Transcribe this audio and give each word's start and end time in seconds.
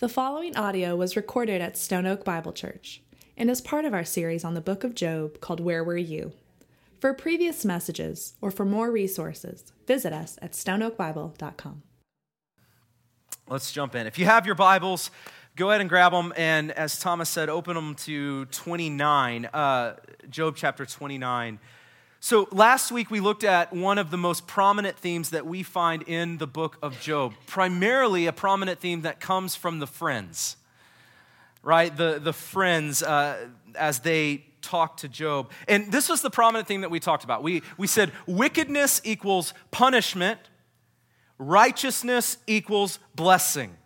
The 0.00 0.08
following 0.08 0.56
audio 0.56 0.94
was 0.94 1.16
recorded 1.16 1.60
at 1.60 1.76
Stone 1.76 2.06
Oak 2.06 2.22
Bible 2.24 2.52
Church 2.52 3.02
and 3.36 3.50
is 3.50 3.60
part 3.60 3.84
of 3.84 3.92
our 3.92 4.04
series 4.04 4.44
on 4.44 4.54
the 4.54 4.60
book 4.60 4.84
of 4.84 4.94
Job 4.94 5.40
called 5.40 5.58
Where 5.58 5.82
Were 5.82 5.96
You? 5.96 6.34
For 7.00 7.12
previous 7.12 7.64
messages 7.64 8.34
or 8.40 8.52
for 8.52 8.64
more 8.64 8.92
resources, 8.92 9.72
visit 9.88 10.12
us 10.12 10.38
at 10.40 10.52
stoneoakbible.com. 10.52 11.82
Let's 13.48 13.72
jump 13.72 13.96
in. 13.96 14.06
If 14.06 14.20
you 14.20 14.26
have 14.26 14.46
your 14.46 14.54
Bibles, 14.54 15.10
go 15.56 15.70
ahead 15.70 15.80
and 15.80 15.90
grab 15.90 16.12
them. 16.12 16.32
And 16.36 16.70
as 16.70 17.00
Thomas 17.00 17.28
said, 17.28 17.48
open 17.48 17.74
them 17.74 17.96
to 17.96 18.44
29, 18.44 19.46
uh, 19.46 19.94
Job 20.30 20.54
chapter 20.56 20.86
29. 20.86 21.58
So, 22.20 22.48
last 22.50 22.90
week 22.90 23.12
we 23.12 23.20
looked 23.20 23.44
at 23.44 23.72
one 23.72 23.96
of 23.96 24.10
the 24.10 24.16
most 24.16 24.48
prominent 24.48 24.98
themes 24.98 25.30
that 25.30 25.46
we 25.46 25.62
find 25.62 26.02
in 26.02 26.38
the 26.38 26.48
book 26.48 26.76
of 26.82 27.00
Job, 27.00 27.34
primarily 27.46 28.26
a 28.26 28.32
prominent 28.32 28.80
theme 28.80 29.02
that 29.02 29.20
comes 29.20 29.54
from 29.54 29.78
the 29.78 29.86
friends, 29.86 30.56
right? 31.62 31.96
The, 31.96 32.18
the 32.20 32.32
friends 32.32 33.04
uh, 33.04 33.46
as 33.76 34.00
they 34.00 34.46
talk 34.62 34.96
to 34.98 35.08
Job. 35.08 35.52
And 35.68 35.92
this 35.92 36.08
was 36.08 36.20
the 36.20 36.28
prominent 36.28 36.66
theme 36.66 36.80
that 36.80 36.90
we 36.90 36.98
talked 36.98 37.22
about. 37.22 37.44
We, 37.44 37.62
we 37.76 37.86
said 37.86 38.10
wickedness 38.26 39.00
equals 39.04 39.54
punishment, 39.70 40.40
righteousness 41.38 42.38
equals 42.48 42.98
blessing. 43.14 43.76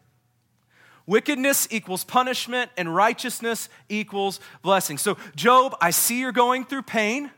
Wickedness 1.05 1.69
equals 1.71 2.03
punishment, 2.03 2.71
and 2.79 2.95
righteousness 2.95 3.69
equals 3.91 4.41
blessing. 4.63 4.97
So, 4.97 5.19
Job, 5.37 5.77
I 5.83 5.91
see 5.91 6.21
you're 6.21 6.33
going 6.33 6.65
through 6.65 6.83
pain. 6.83 7.31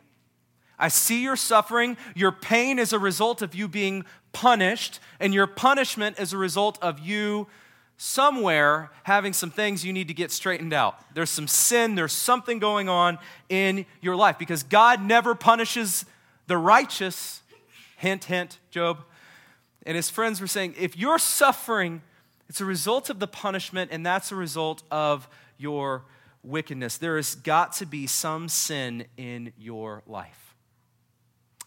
I 0.84 0.88
see 0.88 1.22
your 1.22 1.34
suffering. 1.34 1.96
Your 2.14 2.30
pain 2.30 2.78
is 2.78 2.92
a 2.92 2.98
result 2.98 3.40
of 3.40 3.54
you 3.54 3.68
being 3.68 4.04
punished, 4.34 5.00
and 5.18 5.32
your 5.32 5.46
punishment 5.46 6.20
is 6.20 6.34
a 6.34 6.36
result 6.36 6.78
of 6.82 7.00
you 7.00 7.46
somewhere 7.96 8.90
having 9.04 9.32
some 9.32 9.50
things 9.50 9.82
you 9.82 9.94
need 9.94 10.08
to 10.08 10.14
get 10.14 10.30
straightened 10.30 10.74
out. 10.74 11.00
There's 11.14 11.30
some 11.30 11.48
sin, 11.48 11.94
there's 11.94 12.12
something 12.12 12.58
going 12.58 12.90
on 12.90 13.16
in 13.48 13.86
your 14.02 14.14
life 14.14 14.38
because 14.38 14.62
God 14.62 15.02
never 15.02 15.34
punishes 15.34 16.04
the 16.48 16.58
righteous. 16.58 17.40
Hint, 17.96 18.24
hint, 18.24 18.58
Job. 18.70 19.04
And 19.86 19.96
his 19.96 20.10
friends 20.10 20.38
were 20.38 20.46
saying, 20.46 20.74
if 20.78 20.98
you're 20.98 21.18
suffering, 21.18 22.02
it's 22.50 22.60
a 22.60 22.66
result 22.66 23.08
of 23.08 23.20
the 23.20 23.26
punishment, 23.26 23.90
and 23.90 24.04
that's 24.04 24.30
a 24.32 24.36
result 24.36 24.82
of 24.90 25.30
your 25.56 26.04
wickedness. 26.42 26.98
There 26.98 27.16
has 27.16 27.36
got 27.36 27.72
to 27.76 27.86
be 27.86 28.06
some 28.06 28.50
sin 28.50 29.06
in 29.16 29.54
your 29.56 30.02
life. 30.06 30.43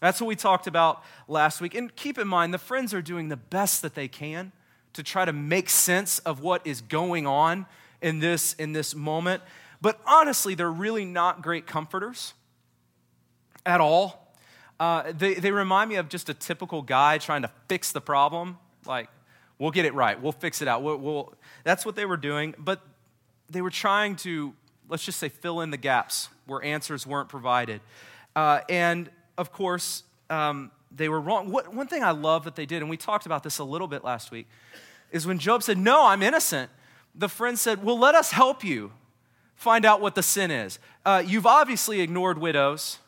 That's 0.00 0.20
what 0.20 0.26
we 0.28 0.36
talked 0.36 0.66
about 0.66 1.02
last 1.26 1.60
week. 1.60 1.74
And 1.74 1.94
keep 1.94 2.18
in 2.18 2.28
mind, 2.28 2.54
the 2.54 2.58
friends 2.58 2.94
are 2.94 3.02
doing 3.02 3.28
the 3.28 3.36
best 3.36 3.82
that 3.82 3.94
they 3.94 4.08
can 4.08 4.52
to 4.92 5.02
try 5.02 5.24
to 5.24 5.32
make 5.32 5.68
sense 5.68 6.18
of 6.20 6.40
what 6.40 6.66
is 6.66 6.80
going 6.80 7.26
on 7.26 7.66
in 8.00 8.20
this, 8.20 8.54
in 8.54 8.72
this 8.72 8.94
moment. 8.94 9.42
But 9.80 10.00
honestly, 10.06 10.54
they're 10.54 10.70
really 10.70 11.04
not 11.04 11.42
great 11.42 11.66
comforters 11.66 12.34
at 13.66 13.80
all. 13.80 14.34
Uh, 14.80 15.12
they, 15.16 15.34
they 15.34 15.50
remind 15.50 15.90
me 15.90 15.96
of 15.96 16.08
just 16.08 16.28
a 16.28 16.34
typical 16.34 16.82
guy 16.82 17.18
trying 17.18 17.42
to 17.42 17.50
fix 17.68 17.92
the 17.92 18.00
problem. 18.00 18.58
Like, 18.86 19.08
we'll 19.58 19.72
get 19.72 19.84
it 19.84 19.94
right, 19.94 20.20
we'll 20.20 20.32
fix 20.32 20.62
it 20.62 20.68
out. 20.68 20.82
We'll, 20.82 20.96
we'll, 20.96 21.34
that's 21.64 21.84
what 21.84 21.96
they 21.96 22.06
were 22.06 22.16
doing. 22.16 22.54
But 22.58 22.80
they 23.50 23.60
were 23.60 23.70
trying 23.70 24.16
to, 24.16 24.54
let's 24.88 25.04
just 25.04 25.18
say, 25.18 25.28
fill 25.28 25.60
in 25.60 25.70
the 25.70 25.76
gaps 25.76 26.28
where 26.46 26.62
answers 26.62 27.06
weren't 27.06 27.28
provided. 27.28 27.80
Uh, 28.36 28.60
and 28.68 29.10
of 29.38 29.52
course, 29.52 30.02
um, 30.28 30.70
they 30.94 31.08
were 31.08 31.20
wrong. 31.20 31.50
What, 31.50 31.72
one 31.72 31.86
thing 31.86 32.02
I 32.02 32.10
love 32.10 32.44
that 32.44 32.56
they 32.56 32.66
did, 32.66 32.82
and 32.82 32.90
we 32.90 32.96
talked 32.96 33.24
about 33.24 33.42
this 33.42 33.58
a 33.58 33.64
little 33.64 33.88
bit 33.88 34.04
last 34.04 34.30
week, 34.30 34.48
is 35.10 35.26
when 35.26 35.38
Job 35.38 35.62
said, 35.62 35.78
No, 35.78 36.06
I'm 36.06 36.22
innocent, 36.22 36.70
the 37.14 37.28
friend 37.28 37.58
said, 37.58 37.82
Well, 37.82 37.98
let 37.98 38.14
us 38.14 38.32
help 38.32 38.64
you 38.64 38.92
find 39.54 39.84
out 39.84 40.00
what 40.00 40.14
the 40.14 40.22
sin 40.22 40.50
is. 40.50 40.78
Uh, 41.06 41.22
you've 41.24 41.46
obviously 41.46 42.00
ignored 42.00 42.38
widows. 42.38 42.98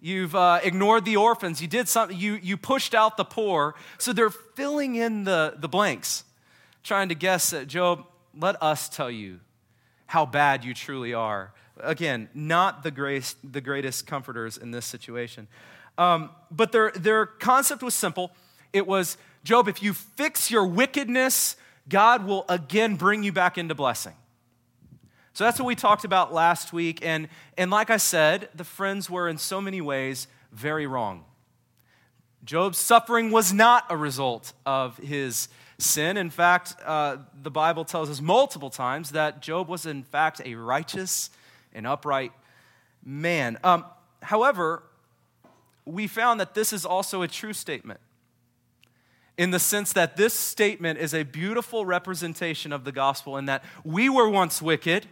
You've 0.00 0.34
uh, 0.34 0.58
ignored 0.64 1.04
the 1.04 1.16
orphans. 1.16 1.62
You 1.62 1.68
did 1.68 1.88
something, 1.88 2.18
you, 2.18 2.34
you 2.34 2.56
pushed 2.56 2.92
out 2.92 3.16
the 3.16 3.24
poor. 3.24 3.76
So 3.98 4.12
they're 4.12 4.30
filling 4.30 4.96
in 4.96 5.24
the, 5.24 5.54
the 5.56 5.68
blanks, 5.68 6.24
trying 6.82 7.08
to 7.10 7.14
guess 7.14 7.50
that, 7.50 7.68
Job, 7.68 8.04
let 8.36 8.60
us 8.60 8.88
tell 8.88 9.10
you 9.10 9.38
how 10.06 10.26
bad 10.26 10.64
you 10.64 10.74
truly 10.74 11.14
are. 11.14 11.52
Again, 11.80 12.28
not 12.34 12.82
the, 12.82 12.90
grace, 12.90 13.34
the 13.42 13.60
greatest 13.60 14.06
comforters 14.06 14.56
in 14.56 14.70
this 14.70 14.86
situation. 14.86 15.48
Um, 15.98 16.30
but 16.50 16.72
their, 16.72 16.90
their 16.92 17.26
concept 17.26 17.82
was 17.82 17.94
simple. 17.94 18.32
It 18.72 18.86
was 18.86 19.16
Job, 19.44 19.68
if 19.68 19.82
you 19.82 19.92
fix 19.92 20.50
your 20.50 20.66
wickedness, 20.66 21.56
God 21.88 22.24
will 22.24 22.44
again 22.48 22.96
bring 22.96 23.22
you 23.24 23.32
back 23.32 23.58
into 23.58 23.74
blessing. 23.74 24.14
So 25.32 25.44
that's 25.44 25.58
what 25.58 25.66
we 25.66 25.74
talked 25.74 26.04
about 26.04 26.32
last 26.32 26.72
week. 26.72 27.04
And, 27.04 27.28
and 27.56 27.70
like 27.70 27.90
I 27.90 27.96
said, 27.96 28.50
the 28.54 28.64
friends 28.64 29.08
were 29.10 29.28
in 29.28 29.38
so 29.38 29.60
many 29.60 29.80
ways 29.80 30.28
very 30.52 30.86
wrong. 30.86 31.24
Job's 32.44 32.78
suffering 32.78 33.30
was 33.30 33.52
not 33.52 33.86
a 33.88 33.96
result 33.96 34.52
of 34.66 34.98
his 34.98 35.48
sin. 35.78 36.16
In 36.16 36.28
fact, 36.28 36.76
uh, 36.84 37.18
the 37.40 37.50
Bible 37.50 37.84
tells 37.84 38.10
us 38.10 38.20
multiple 38.20 38.70
times 38.70 39.12
that 39.12 39.40
Job 39.40 39.68
was, 39.68 39.86
in 39.86 40.02
fact, 40.02 40.40
a 40.44 40.54
righteous 40.54 41.30
and 41.74 41.86
upright 41.86 42.32
man. 43.04 43.58
Um, 43.64 43.84
however, 44.22 44.82
we 45.84 46.06
found 46.06 46.40
that 46.40 46.54
this 46.54 46.72
is 46.72 46.84
also 46.84 47.22
a 47.22 47.28
true 47.28 47.52
statement 47.52 48.00
in 49.38 49.50
the 49.50 49.58
sense 49.58 49.92
that 49.94 50.16
this 50.16 50.34
statement 50.34 50.98
is 50.98 51.14
a 51.14 51.22
beautiful 51.22 51.86
representation 51.86 52.72
of 52.72 52.84
the 52.84 52.92
gospel 52.92 53.36
in 53.36 53.46
that 53.46 53.64
we 53.84 54.08
were 54.08 54.28
once 54.28 54.60
wicked, 54.60 55.06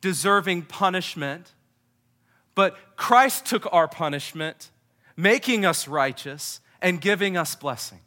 deserving 0.00 0.62
punishment, 0.62 1.52
but 2.54 2.76
Christ 2.96 3.44
took 3.44 3.70
our 3.72 3.86
punishment, 3.86 4.70
making 5.16 5.64
us 5.64 5.86
righteous 5.86 6.60
and 6.80 7.00
giving 7.00 7.36
us 7.36 7.54
blessing. 7.54 8.00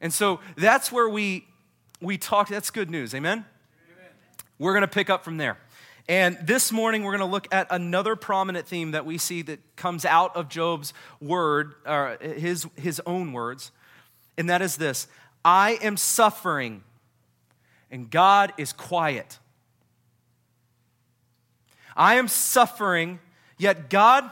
And 0.00 0.12
so 0.12 0.40
that's 0.56 0.90
where 0.90 1.08
we 1.08 1.46
we 2.00 2.18
talk 2.18 2.48
that's 2.48 2.70
good 2.70 2.90
news. 2.90 3.14
Amen. 3.14 3.38
Amen. 3.38 4.10
We're 4.58 4.72
going 4.72 4.82
to 4.82 4.88
pick 4.88 5.08
up 5.08 5.22
from 5.22 5.36
there. 5.36 5.58
And 6.08 6.36
this 6.42 6.72
morning, 6.72 7.04
we're 7.04 7.16
going 7.16 7.28
to 7.28 7.32
look 7.32 7.46
at 7.52 7.68
another 7.70 8.16
prominent 8.16 8.66
theme 8.66 8.90
that 8.90 9.06
we 9.06 9.18
see 9.18 9.42
that 9.42 9.60
comes 9.76 10.04
out 10.04 10.34
of 10.36 10.48
Job's 10.48 10.92
word, 11.20 11.74
or 11.86 12.18
his, 12.20 12.66
his 12.76 13.00
own 13.06 13.32
words, 13.32 13.70
and 14.36 14.50
that 14.50 14.62
is 14.62 14.76
this 14.76 15.06
I 15.44 15.78
am 15.82 15.96
suffering, 15.96 16.82
and 17.90 18.10
God 18.10 18.52
is 18.58 18.72
quiet. 18.72 19.38
I 21.94 22.14
am 22.14 22.26
suffering, 22.26 23.20
yet 23.58 23.90
God 23.90 24.30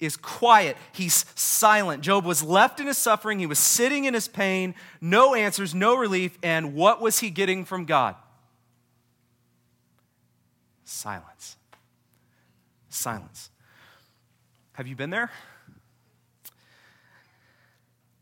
is 0.00 0.16
quiet. 0.16 0.76
He's 0.92 1.24
silent. 1.34 2.02
Job 2.02 2.24
was 2.24 2.42
left 2.42 2.80
in 2.80 2.88
his 2.88 2.98
suffering. 2.98 3.38
He 3.38 3.46
was 3.46 3.58
sitting 3.58 4.04
in 4.04 4.12
his 4.12 4.28
pain, 4.28 4.74
no 5.00 5.34
answers, 5.34 5.74
no 5.74 5.96
relief. 5.96 6.36
And 6.42 6.74
what 6.74 7.00
was 7.00 7.20
he 7.20 7.30
getting 7.30 7.64
from 7.64 7.84
God? 7.84 8.16
Silence. 10.84 11.56
Silence. 12.88 13.50
Have 14.72 14.86
you 14.86 14.96
been 14.96 15.10
there? 15.10 15.30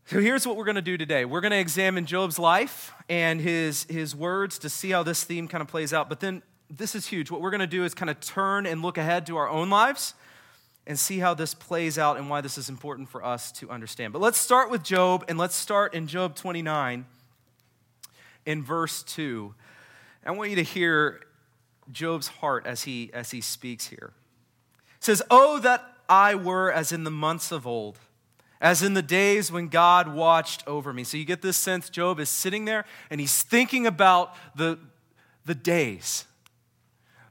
So 0.05 0.19
here's 0.19 0.45
what 0.45 0.57
we're 0.57 0.65
going 0.65 0.75
to 0.75 0.81
do 0.81 0.97
today. 0.97 1.25
We're 1.25 1.41
going 1.41 1.51
to 1.51 1.59
examine 1.59 2.05
Job's 2.05 2.37
life 2.37 2.93
and 3.09 3.39
his, 3.41 3.85
his 3.85 4.15
words 4.15 4.59
to 4.59 4.69
see 4.69 4.91
how 4.91 5.01
this 5.01 5.23
theme 5.23 5.47
kind 5.47 5.61
of 5.61 5.67
plays 5.67 5.93
out. 5.93 6.09
But 6.09 6.19
then 6.19 6.43
this 6.69 6.93
is 6.93 7.07
huge. 7.07 7.31
What 7.31 7.41
we're 7.41 7.51
going 7.51 7.61
to 7.61 7.67
do 7.67 7.83
is 7.83 7.93
kind 7.93 8.09
of 8.09 8.19
turn 8.19 8.65
and 8.65 8.81
look 8.81 8.97
ahead 8.97 9.25
to 9.27 9.37
our 9.37 9.49
own 9.49 9.69
lives 9.69 10.13
and 10.85 10.99
see 10.99 11.19
how 11.19 11.33
this 11.33 11.53
plays 11.53 11.97
out 11.97 12.17
and 12.17 12.29
why 12.29 12.41
this 12.41 12.57
is 12.57 12.69
important 12.69 13.09
for 13.09 13.23
us 13.23 13.51
to 13.53 13.69
understand. 13.69 14.13
But 14.13 14.21
let's 14.21 14.37
start 14.37 14.69
with 14.69 14.83
Job 14.83 15.25
and 15.27 15.37
let's 15.37 15.55
start 15.55 15.93
in 15.93 16.07
Job 16.07 16.35
29 16.35 17.05
in 18.45 18.63
verse 18.63 19.03
2. 19.03 19.53
I 20.25 20.31
want 20.31 20.49
you 20.49 20.57
to 20.57 20.63
hear 20.63 21.21
Job's 21.91 22.27
heart 22.27 22.65
as 22.65 22.83
he, 22.83 23.09
as 23.13 23.31
he 23.31 23.41
speaks 23.41 23.87
here. 23.87 24.13
It 24.97 25.03
says, 25.03 25.21
Oh, 25.29 25.59
that 25.59 25.83
I 26.07 26.35
were 26.35 26.71
as 26.71 26.91
in 26.91 27.03
the 27.03 27.11
months 27.11 27.51
of 27.51 27.65
old, 27.67 27.99
as 28.61 28.81
in 28.83 28.93
the 28.93 29.01
days 29.01 29.51
when 29.51 29.67
God 29.67 30.07
watched 30.07 30.65
over 30.67 30.93
me. 30.93 31.03
So 31.03 31.17
you 31.17 31.25
get 31.25 31.41
this 31.41 31.57
sense 31.57 31.89
Job 31.89 32.19
is 32.19 32.29
sitting 32.29 32.65
there 32.65 32.85
and 33.09 33.19
he's 33.19 33.41
thinking 33.43 33.85
about 33.85 34.35
the, 34.55 34.79
the 35.45 35.55
days, 35.55 36.25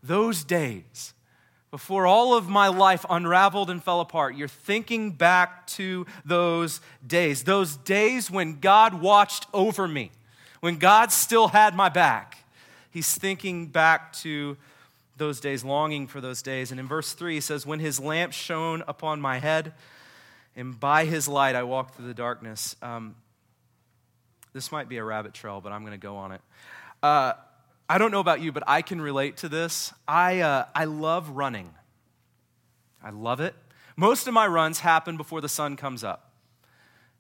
those 0.03 0.45
days 0.45 1.15
before 1.71 2.07
all 2.07 2.35
of 2.35 2.51
my 2.51 2.69
life 2.69 3.05
unraveled 3.09 3.71
and 3.71 3.83
fell 3.83 4.01
apart. 4.01 4.37
You're 4.37 4.47
thinking 4.47 5.13
back 5.13 5.67
to 5.69 6.07
those 6.23 6.83
days, 7.05 7.45
those 7.45 7.77
days 7.79 8.31
when 8.31 8.61
God 8.61 9.01
watched 9.01 9.47
over 9.55 9.89
me, 9.89 10.13
when 10.61 10.77
God 10.77 11.11
still 11.11 11.49
had 11.49 11.75
my 11.75 11.89
back 11.89 12.42
he's 12.93 13.13
thinking 13.15 13.67
back 13.67 14.13
to 14.15 14.57
those 15.17 15.41
days, 15.41 15.65
longing 15.65 16.07
for 16.07 16.21
those 16.21 16.43
days. 16.43 16.71
And 16.71 16.79
in 16.79 16.87
verse 16.87 17.13
3, 17.13 17.35
he 17.35 17.41
says, 17.41 17.67
When 17.67 17.81
his 17.81 17.99
lamp 17.99 18.33
shone 18.33 18.85
upon 18.87 19.21
my 19.21 19.39
head, 19.39 19.73
and 20.55 20.79
by 20.79 21.05
his 21.05 21.29
light 21.29 21.57
I 21.57 21.63
walked 21.63 21.97
through 21.97 22.07
the 22.07 22.15
darkness. 22.15 22.77
Um, 22.83 23.17
this 24.53 24.71
might 24.71 24.89
be 24.89 24.99
a 24.99 25.05
rabbit 25.05 25.33
trail, 25.33 25.61
but 25.61 25.73
I'm 25.73 25.81
going 25.81 25.99
to 25.99 25.99
go 25.99 26.17
on 26.17 26.33
it. 26.33 26.41
Uh, 27.03 27.33
I 27.89 27.99
don't 27.99 28.11
know 28.11 28.21
about 28.21 28.41
you, 28.41 28.53
but 28.53 28.63
I 28.67 28.83
can 28.83 29.01
relate 29.01 29.39
to 29.39 29.49
this. 29.49 29.93
I, 30.07 30.41
uh, 30.41 30.67
I 30.75 30.85
love 30.85 31.31
running. 31.31 31.75
I 33.03 33.11
love 33.11 33.41
it. 33.41 33.55
Most 33.97 34.29
of 34.29 34.35
my 34.35 34.47
runs 34.47 34.81
happen 34.81 35.17
before 35.17 35.41
the 35.41 35.49
sun 35.49 35.77
comes 35.77 36.05
up. 36.05 36.31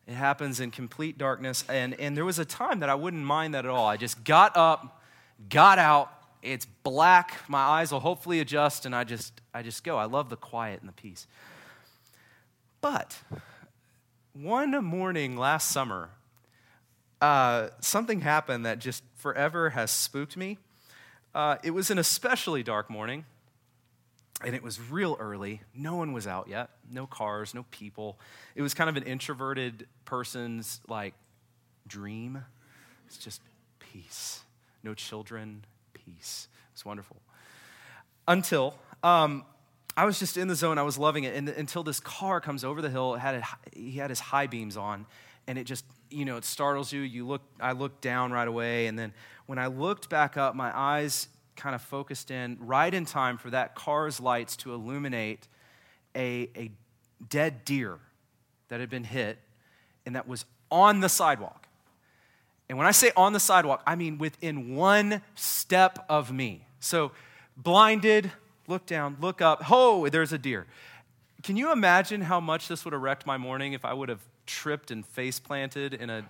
It 0.07 0.15
happens 0.15 0.61
in 0.61 0.71
complete 0.71 1.17
darkness. 1.17 1.65
And, 1.69 1.99
and 1.99 2.17
there 2.17 2.25
was 2.25 2.39
a 2.39 2.45
time 2.45 2.81
that 2.81 2.89
I 2.89 2.95
wouldn't 2.95 3.25
mind 3.25 3.55
that 3.55 3.65
at 3.65 3.71
all. 3.71 3.87
I 3.87 3.97
just 3.97 4.25
got 4.25 4.57
up, 4.57 5.02
got 5.49 5.79
out. 5.79 6.11
It's 6.43 6.67
black. 6.83 7.35
My 7.49 7.61
eyes 7.61 7.93
will 7.93 8.01
hopefully 8.01 8.41
adjust, 8.41 8.85
and 8.87 8.95
I 8.95 9.05
just, 9.05 9.41
I 9.55 9.63
just 9.63 9.85
go. 9.85 9.97
I 9.97 10.07
love 10.07 10.29
the 10.29 10.37
quiet 10.37 10.81
and 10.81 10.89
the 10.89 10.95
peace. 10.95 11.27
But 12.81 13.17
one 14.33 14.85
morning 14.85 15.37
last 15.37 15.71
summer, 15.71 16.11
uh, 17.21 17.69
something 17.81 18.23
happened 18.23 18.67
that 18.67 18.81
just 18.81 19.05
forever 19.15 19.71
has 19.71 19.93
spooked 19.93 20.37
me. 20.37 20.59
Uh, 21.35 21.57
it 21.63 21.71
was 21.71 21.91
an 21.91 21.99
especially 21.99 22.65
dark 22.65 22.91
morning, 22.91 23.25
and 24.45 24.57
it 24.57 24.63
was 24.63 24.81
real 24.81 25.17
early. 25.21 25.63
No 25.75 25.95
one 25.95 26.13
was 26.13 26.27
out 26.27 26.49
yet, 26.49 26.71
no 26.91 27.07
cars, 27.07 27.55
no 27.55 27.65
people. 27.71 28.19
It 28.57 28.63
was 28.63 28.75
kind 28.75 28.91
of 28.91 28.97
an 28.97 29.05
introverted 29.05 29.87
person's 30.05 30.81
like 30.89 31.15
dream. 31.87 32.45
It's 33.07 33.17
just 33.17 33.41
peace. 33.79 34.41
No 34.83 34.95
children, 34.95 35.65
peace. 35.93 36.49
It's 36.73 36.85
wonderful. 36.85 37.17
Until 38.27 38.75
um, 39.03 39.45
I 39.97 40.05
was 40.05 40.19
just 40.19 40.37
in 40.37 40.49
the 40.49 40.55
zone. 40.55 40.79
I 40.79 40.83
was 40.83 40.99
loving 40.99 41.25
it. 41.25 41.35
And 41.35 41.49
until 41.49 41.83
this 41.83 42.01
car 42.01 42.41
comes 42.41 42.65
over 42.65 42.81
the 42.81 42.91
hill, 42.91 43.15
had 43.15 43.37
a, 43.37 43.43
he 43.75 43.93
had 43.93 44.11
his 44.11 44.21
high 44.21 44.47
beams 44.47 44.77
on, 44.77 45.07
and 45.47 45.59
it 45.59 45.65
just, 45.65 45.85
you 46.11 46.25
know, 46.25 46.37
it 46.37 46.45
startles 46.45 46.93
you. 46.93 47.01
You 47.01 47.27
look, 47.27 47.43
I 47.61 47.73
looked 47.73 48.01
down 48.01 48.33
right 48.33 48.49
away, 48.49 48.87
and 48.87 48.99
then 48.99 49.13
when 49.47 49.59
I 49.59 49.67
looked 49.67 50.09
back 50.09 50.37
up, 50.37 50.55
my 50.55 50.77
eyes 50.77 51.29
kind 51.57 51.75
of 51.75 51.83
focused 51.83 52.31
in 52.31 52.57
right 52.61 52.93
in 52.93 53.05
time 53.05 53.37
for 53.37 53.51
that 53.51 53.75
car's 53.75 54.21
lights 54.21 54.57
to 54.57 54.73
illuminate 54.73 55.47
a, 56.17 56.49
a 56.57 56.71
dead 57.29 57.65
deer 57.65 57.99
that 58.69 58.81
had 58.81 58.89
been 58.89 59.05
hit 59.05 59.39
and 60.07 60.17
that 60.17 60.27
was 60.27 60.45
on 60.71 61.01
the 61.01 61.09
sidewalk. 61.09 61.67
And 62.73 62.79
when 62.79 62.87
I 62.87 62.93
say 62.93 63.13
on 63.19 63.35
the 63.35 63.39
sidewalk, 63.39 63.83
I 63.87 63.97
mean 63.97 64.17
within 64.17 64.75
one 64.75 65.21
step 65.35 66.07
of 66.09 66.33
me. 66.33 66.65
So, 66.81 67.13
blinded, 67.55 68.33
look 68.67 68.87
down, 68.87 69.19
look 69.21 69.43
up, 69.43 69.71
oh, 69.71 70.09
there's 70.09 70.33
a 70.33 70.39
deer. 70.39 70.65
Can 71.43 71.59
you 71.59 71.71
imagine 71.71 72.23
how 72.23 72.41
much 72.41 72.69
this 72.69 72.87
would 72.87 72.95
have 72.95 73.03
wrecked 73.03 73.27
my 73.27 73.37
morning 73.37 73.75
if 73.75 73.85
I 73.85 73.93
would 73.93 74.09
have 74.09 74.23
tripped 74.47 74.91
and 74.91 75.05
face 75.05 75.39
planted 75.39 75.93
in 75.93 76.09
a 76.09 76.25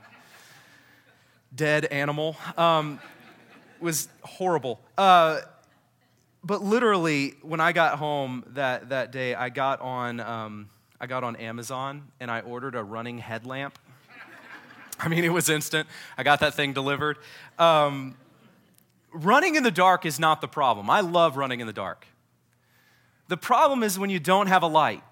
dead 1.55 1.85
animal? 1.85 2.37
Um, 2.56 2.99
was 3.79 4.09
horrible. 4.23 4.81
Uh, 4.99 5.43
but 6.43 6.61
literally, 6.61 7.35
when 7.43 7.61
I 7.61 7.71
got 7.71 8.00
home 8.00 8.43
that, 8.49 8.89
that 8.89 9.12
day, 9.12 9.37
I 9.37 9.49
got 9.49 9.81
on 9.81 10.19
um, 10.19 10.71
I 11.03 11.06
got 11.06 11.25
on 11.25 11.35
Amazon 11.35 12.12
and 12.21 12.31
I 12.31 12.43
ordered 12.43 12.77
a 12.77 12.83
running 12.85 13.19
headlamp. 13.19 13.77
I 15.02 15.08
mean, 15.08 15.25
it 15.25 15.32
was 15.32 15.49
instant. 15.49 15.88
I 16.16 16.22
got 16.22 16.40
that 16.40 16.54
thing 16.54 16.72
delivered. 16.72 17.19
Um, 17.58 18.16
running 19.12 19.56
in 19.56 19.64
the 19.64 19.70
dark 19.70 20.06
is 20.06 20.20
not 20.20 20.40
the 20.40 20.49
problem. 20.49 20.88
I 20.88 21.00
love 21.00 21.37
running 21.37 21.60
in 21.60 21.66
the 21.66 21.72
dark. 21.72 22.06
The 23.28 23.37
problem 23.37 23.82
is 23.82 23.99
when 23.99 24.10
you 24.10 24.20
don't 24.20 24.46
have 24.46 24.62
a 24.62 24.69
light. 24.69 25.02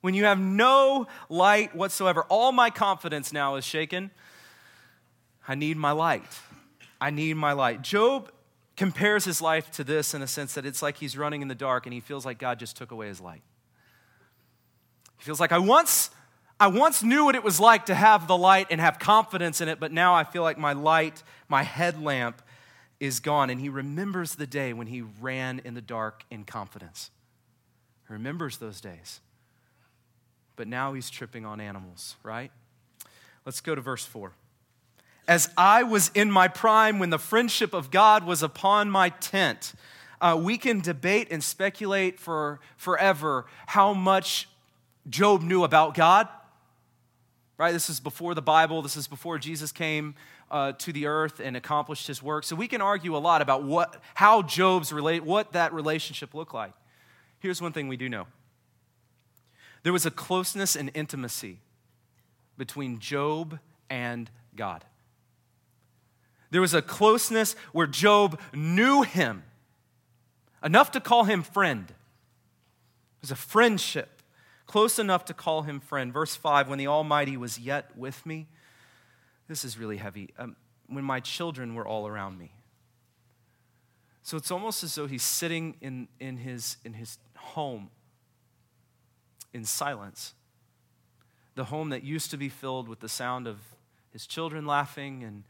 When 0.00 0.14
you 0.14 0.24
have 0.24 0.38
no 0.38 1.08
light 1.28 1.74
whatsoever, 1.74 2.22
all 2.28 2.52
my 2.52 2.70
confidence 2.70 3.32
now 3.32 3.56
is 3.56 3.64
shaken. 3.64 4.12
I 5.46 5.56
need 5.56 5.76
my 5.76 5.90
light. 5.90 6.38
I 7.00 7.10
need 7.10 7.34
my 7.34 7.52
light. 7.52 7.82
Job 7.82 8.30
compares 8.76 9.24
his 9.24 9.42
life 9.42 9.72
to 9.72 9.82
this 9.82 10.14
in 10.14 10.22
a 10.22 10.26
sense 10.28 10.54
that 10.54 10.64
it's 10.64 10.82
like 10.82 10.98
he's 10.98 11.16
running 11.16 11.42
in 11.42 11.48
the 11.48 11.54
dark 11.54 11.84
and 11.84 11.92
he 11.92 11.98
feels 11.98 12.24
like 12.24 12.38
God 12.38 12.60
just 12.60 12.76
took 12.76 12.92
away 12.92 13.08
his 13.08 13.20
light. 13.20 13.42
He 15.18 15.24
feels 15.24 15.40
like 15.40 15.50
I 15.50 15.58
once 15.58 16.10
I 16.60 16.66
once 16.66 17.02
knew 17.02 17.24
what 17.24 17.34
it 17.34 17.44
was 17.44 17.60
like 17.60 17.86
to 17.86 17.94
have 17.94 18.26
the 18.26 18.36
light 18.36 18.66
and 18.70 18.80
have 18.80 18.98
confidence 18.98 19.60
in 19.60 19.68
it, 19.68 19.78
but 19.78 19.92
now 19.92 20.14
I 20.14 20.24
feel 20.24 20.42
like 20.42 20.58
my 20.58 20.72
light, 20.72 21.22
my 21.48 21.62
headlamp 21.62 22.42
is 22.98 23.20
gone 23.20 23.48
and 23.48 23.60
he 23.60 23.68
remembers 23.68 24.34
the 24.34 24.46
day 24.46 24.72
when 24.72 24.88
he 24.88 25.02
ran 25.02 25.60
in 25.64 25.74
the 25.74 25.80
dark 25.80 26.24
in 26.30 26.44
confidence. 26.44 27.10
He 28.08 28.12
remembers 28.12 28.56
those 28.56 28.80
days. 28.80 29.20
But 30.56 30.66
now 30.66 30.94
he's 30.94 31.10
tripping 31.10 31.46
on 31.46 31.60
animals, 31.60 32.16
right? 32.24 32.50
Let's 33.44 33.60
go 33.60 33.76
to 33.76 33.80
verse 33.80 34.04
4 34.04 34.32
as 35.28 35.50
I 35.58 35.82
was 35.82 36.10
in 36.14 36.30
my 36.30 36.48
prime 36.48 36.98
when 36.98 37.10
the 37.10 37.18
friendship 37.18 37.74
of 37.74 37.90
God 37.90 38.24
was 38.24 38.42
upon 38.42 38.90
my 38.90 39.10
tent. 39.10 39.74
Uh, 40.20 40.40
we 40.42 40.56
can 40.56 40.80
debate 40.80 41.28
and 41.30 41.44
speculate 41.44 42.18
for 42.18 42.58
forever 42.78 43.44
how 43.66 43.92
much 43.92 44.48
Job 45.08 45.42
knew 45.42 45.62
about 45.62 45.94
God. 45.94 46.28
Right? 47.58 47.72
This 47.72 47.90
is 47.90 47.98
before 47.98 48.34
the 48.34 48.42
Bible. 48.42 48.82
This 48.82 48.96
is 48.96 49.08
before 49.08 49.36
Jesus 49.36 49.72
came 49.72 50.14
uh, 50.50 50.72
to 50.72 50.92
the 50.92 51.06
earth 51.06 51.40
and 51.40 51.56
accomplished 51.56 52.06
his 52.06 52.22
work. 52.22 52.44
So 52.44 52.54
we 52.54 52.68
can 52.68 52.80
argue 52.80 53.16
a 53.16 53.18
lot 53.18 53.42
about 53.42 53.64
what, 53.64 54.00
how 54.14 54.42
Job's 54.42 54.92
relate, 54.92 55.24
what 55.24 55.52
that 55.52 55.72
relationship 55.72 56.34
looked 56.34 56.54
like. 56.54 56.72
Here's 57.40 57.60
one 57.60 57.72
thing 57.72 57.88
we 57.88 57.96
do 57.96 58.08
know 58.08 58.26
there 59.82 59.92
was 59.92 60.06
a 60.06 60.10
closeness 60.10 60.76
and 60.76 60.90
intimacy 60.94 61.60
between 62.56 62.98
Job 62.98 63.58
and 63.90 64.30
God. 64.56 64.84
There 66.50 66.60
was 66.60 66.74
a 66.74 66.82
closeness 66.82 67.54
where 67.72 67.86
Job 67.86 68.40
knew 68.54 69.02
him 69.02 69.42
enough 70.62 70.90
to 70.92 71.00
call 71.00 71.24
him 71.24 71.42
friend. 71.42 71.86
It 71.88 73.22
was 73.22 73.30
a 73.30 73.36
friendship, 73.36 74.17
close 74.68 75.00
enough 75.00 75.24
to 75.24 75.34
call 75.34 75.62
him 75.62 75.80
friend. 75.80 76.12
Verse 76.12 76.36
5 76.36 76.68
When 76.68 76.78
the 76.78 76.86
Almighty 76.86 77.36
was 77.36 77.58
yet 77.58 77.90
with 77.96 78.24
me, 78.24 78.46
this 79.48 79.64
is 79.64 79.76
really 79.76 79.96
heavy. 79.96 80.30
Um, 80.38 80.54
when 80.86 81.04
my 81.04 81.18
children 81.18 81.74
were 81.74 81.86
all 81.86 82.06
around 82.06 82.38
me. 82.38 82.52
So 84.22 84.36
it's 84.36 84.50
almost 84.50 84.84
as 84.84 84.94
though 84.94 85.06
he's 85.06 85.22
sitting 85.22 85.76
in, 85.80 86.06
in, 86.20 86.36
his, 86.36 86.76
in 86.84 86.92
his 86.92 87.18
home 87.36 87.90
in 89.52 89.64
silence. 89.64 90.34
The 91.54 91.64
home 91.64 91.90
that 91.90 92.04
used 92.04 92.30
to 92.30 92.36
be 92.36 92.48
filled 92.48 92.88
with 92.88 93.00
the 93.00 93.08
sound 93.08 93.46
of 93.46 93.58
his 94.12 94.26
children 94.26 94.66
laughing 94.66 95.24
and 95.24 95.44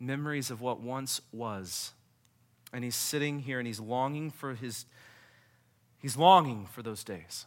memories 0.00 0.50
of 0.50 0.60
what 0.60 0.80
once 0.80 1.20
was. 1.30 1.92
And 2.72 2.84
he's 2.84 2.96
sitting 2.96 3.40
here 3.40 3.58
and 3.58 3.66
he's 3.66 3.80
longing 3.80 4.30
for 4.30 4.54
his, 4.54 4.86
he's 5.98 6.16
longing 6.16 6.66
for 6.66 6.82
those 6.82 7.04
days. 7.04 7.46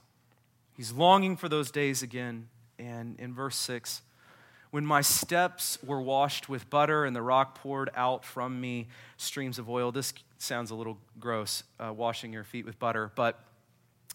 He's 0.76 0.92
longing 0.92 1.38
for 1.38 1.50
those 1.50 1.72
days 1.72 2.04
again. 2.04 2.50
And 2.78 3.20
in 3.20 3.34
verse 3.34 3.56
6, 3.56 4.02
when 4.72 4.86
my 4.86 5.00
steps 5.00 5.78
were 5.82 6.02
washed 6.02 6.50
with 6.50 6.70
butter 6.70 7.06
and 7.06 7.16
the 7.16 7.22
rock 7.22 7.56
poured 7.56 7.90
out 7.96 8.26
from 8.26 8.60
me 8.60 8.88
streams 9.16 9.58
of 9.58 9.70
oil. 9.70 9.92
This 9.92 10.14
sounds 10.38 10.70
a 10.70 10.76
little 10.76 10.98
gross, 11.18 11.64
uh, 11.80 11.94
washing 11.94 12.34
your 12.34 12.44
feet 12.44 12.66
with 12.66 12.78
butter, 12.78 13.10
but 13.16 13.40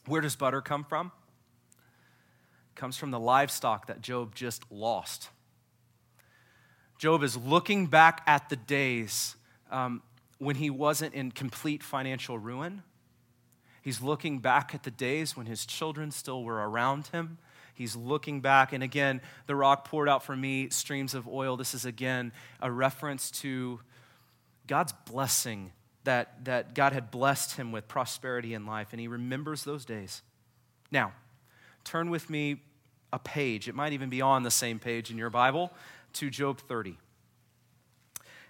where 0.07 0.21
does 0.21 0.37
butter 0.37 0.61
come 0.61 0.85
from? 0.85 1.13
It 1.73 2.79
comes 2.79 2.99
from 2.99 3.11
the 3.11 3.19
livestock 3.19 3.87
that 3.87 4.03
Job 4.03 4.35
just 4.35 4.71
lost. 4.71 5.31
Job 6.99 7.23
is 7.23 7.37
looking 7.39 7.87
back 7.87 8.23
at 8.27 8.51
the 8.51 8.57
days 8.57 9.37
um, 9.71 10.03
when 10.39 10.57
he 10.57 10.69
wasn't 10.69 11.15
in 11.15 11.31
complete 11.31 11.83
financial 11.83 12.39
ruin. 12.39 12.83
He's 13.83 14.01
looking 14.03 14.39
back 14.39 14.75
at 14.75 14.83
the 14.83 14.91
days 14.91 15.37
when 15.37 15.47
his 15.47 15.65
children 15.65 16.11
still 16.11 16.43
were 16.43 16.69
around 16.69 17.09
him. 17.09 17.39
He's 17.75 17.97
looking 17.97 18.41
back, 18.41 18.73
and 18.73 18.83
again, 18.83 19.23
the 19.47 19.57
rock 19.57 19.87
poured 19.87 20.09
out 20.09 20.23
for 20.23 20.37
me 20.37 20.69
streams 20.69 21.15
of 21.15 21.27
oil. 21.27 21.57
This 21.57 21.73
is 21.73 21.87
again 21.87 22.33
a 22.61 22.71
reference 22.71 23.31
to 23.43 23.81
God's 24.67 24.93
blessing 25.07 25.73
that, 26.05 26.45
that 26.45 26.75
God 26.75 26.93
had 26.93 27.11
blessed 27.11 27.57
him 27.57 27.73
with 27.73 27.89
prosperity 27.89 28.55
in 28.55 28.67
life, 28.67 28.89
and 28.93 29.01
he 29.01 29.09
remembers 29.09 29.65
those 29.65 29.85
days. 29.85 30.23
Now, 30.91 31.13
turn 31.85 32.11
with 32.11 32.29
me 32.29 32.61
a 33.13 33.19
page. 33.19 33.69
It 33.69 33.75
might 33.75 33.93
even 33.93 34.09
be 34.09 34.21
on 34.21 34.43
the 34.43 34.51
same 34.51 34.79
page 34.79 35.11
in 35.11 35.19
your 35.19 35.31
Bible 35.31 35.73
to 36.15 36.31
Job 36.31 36.61
30. 36.61 36.99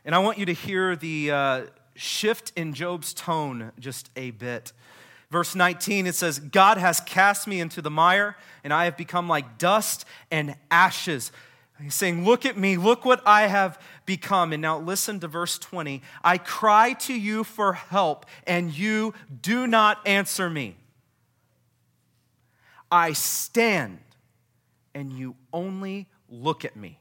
And 0.04 0.14
I 0.14 0.18
want 0.18 0.38
you 0.38 0.46
to 0.46 0.52
hear 0.52 0.96
the 0.96 1.30
uh, 1.30 1.62
shift 1.94 2.52
in 2.56 2.72
Job's 2.72 3.12
tone 3.12 3.72
just 3.78 4.10
a 4.16 4.30
bit. 4.30 4.72
Verse 5.30 5.54
19, 5.54 6.06
it 6.06 6.14
says, 6.14 6.40
God 6.40 6.76
has 6.76 7.00
cast 7.00 7.46
me 7.46 7.60
into 7.60 7.80
the 7.80 7.90
mire, 7.90 8.36
and 8.64 8.72
I 8.72 8.86
have 8.86 8.96
become 8.96 9.28
like 9.28 9.58
dust 9.58 10.04
and 10.30 10.56
ashes. 10.70 11.30
He's 11.80 11.94
saying, 11.94 12.24
Look 12.24 12.44
at 12.44 12.56
me, 12.56 12.76
look 12.76 13.04
what 13.04 13.22
I 13.24 13.46
have 13.46 13.80
become. 14.06 14.52
And 14.52 14.60
now 14.60 14.78
listen 14.78 15.20
to 15.20 15.28
verse 15.28 15.58
20. 15.58 16.02
I 16.24 16.38
cry 16.38 16.94
to 16.94 17.14
you 17.14 17.44
for 17.44 17.74
help, 17.74 18.26
and 18.46 18.76
you 18.76 19.14
do 19.40 19.66
not 19.66 20.06
answer 20.06 20.50
me. 20.50 20.76
I 22.90 23.12
stand, 23.12 24.00
and 24.94 25.12
you 25.12 25.36
only 25.52 26.08
look 26.28 26.64
at 26.64 26.74
me. 26.74 26.98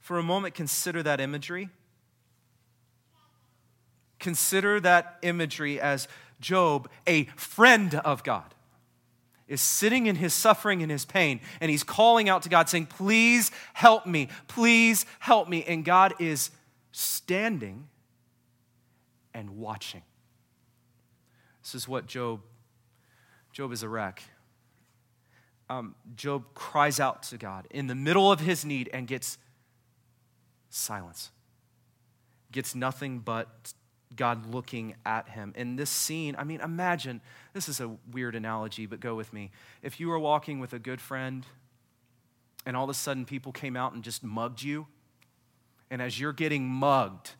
For 0.00 0.18
a 0.18 0.22
moment, 0.22 0.54
consider 0.54 1.02
that 1.04 1.20
imagery. 1.20 1.70
Consider 4.24 4.80
that 4.80 5.18
imagery 5.20 5.78
as 5.78 6.08
Job, 6.40 6.88
a 7.06 7.24
friend 7.36 7.94
of 8.06 8.24
God, 8.24 8.54
is 9.48 9.60
sitting 9.60 10.06
in 10.06 10.16
his 10.16 10.32
suffering 10.32 10.80
and 10.80 10.90
his 10.90 11.04
pain, 11.04 11.40
and 11.60 11.70
he's 11.70 11.84
calling 11.84 12.30
out 12.30 12.40
to 12.44 12.48
God, 12.48 12.70
saying, 12.70 12.86
Please 12.86 13.50
help 13.74 14.06
me, 14.06 14.30
please 14.48 15.04
help 15.18 15.46
me. 15.46 15.62
And 15.64 15.84
God 15.84 16.14
is 16.18 16.50
standing 16.90 17.86
and 19.34 19.58
watching. 19.58 20.00
This 21.62 21.74
is 21.74 21.86
what 21.86 22.06
Job, 22.06 22.40
Job 23.52 23.72
is 23.72 23.82
a 23.82 23.90
wreck. 23.90 24.22
Um, 25.68 25.96
Job 26.16 26.44
cries 26.54 26.98
out 26.98 27.24
to 27.24 27.36
God 27.36 27.66
in 27.68 27.88
the 27.88 27.94
middle 27.94 28.32
of 28.32 28.40
his 28.40 28.64
need 28.64 28.88
and 28.90 29.06
gets 29.06 29.36
silence. 30.70 31.30
Gets 32.52 32.74
nothing 32.74 33.18
but 33.18 33.74
God 34.16 34.46
looking 34.46 34.94
at 35.04 35.28
him. 35.28 35.52
In 35.56 35.76
this 35.76 35.90
scene, 35.90 36.34
I 36.38 36.44
mean, 36.44 36.60
imagine 36.60 37.20
this 37.52 37.68
is 37.68 37.80
a 37.80 37.96
weird 38.12 38.34
analogy, 38.34 38.86
but 38.86 39.00
go 39.00 39.14
with 39.14 39.32
me. 39.32 39.50
If 39.82 40.00
you 40.00 40.08
were 40.08 40.18
walking 40.18 40.60
with 40.60 40.72
a 40.72 40.78
good 40.78 41.00
friend 41.00 41.46
and 42.66 42.76
all 42.76 42.84
of 42.84 42.90
a 42.90 42.94
sudden 42.94 43.24
people 43.24 43.52
came 43.52 43.76
out 43.76 43.92
and 43.92 44.02
just 44.02 44.22
mugged 44.22 44.62
you, 44.62 44.86
and 45.90 46.00
as 46.00 46.18
you're 46.18 46.32
getting 46.32 46.66
mugged, 46.66 47.32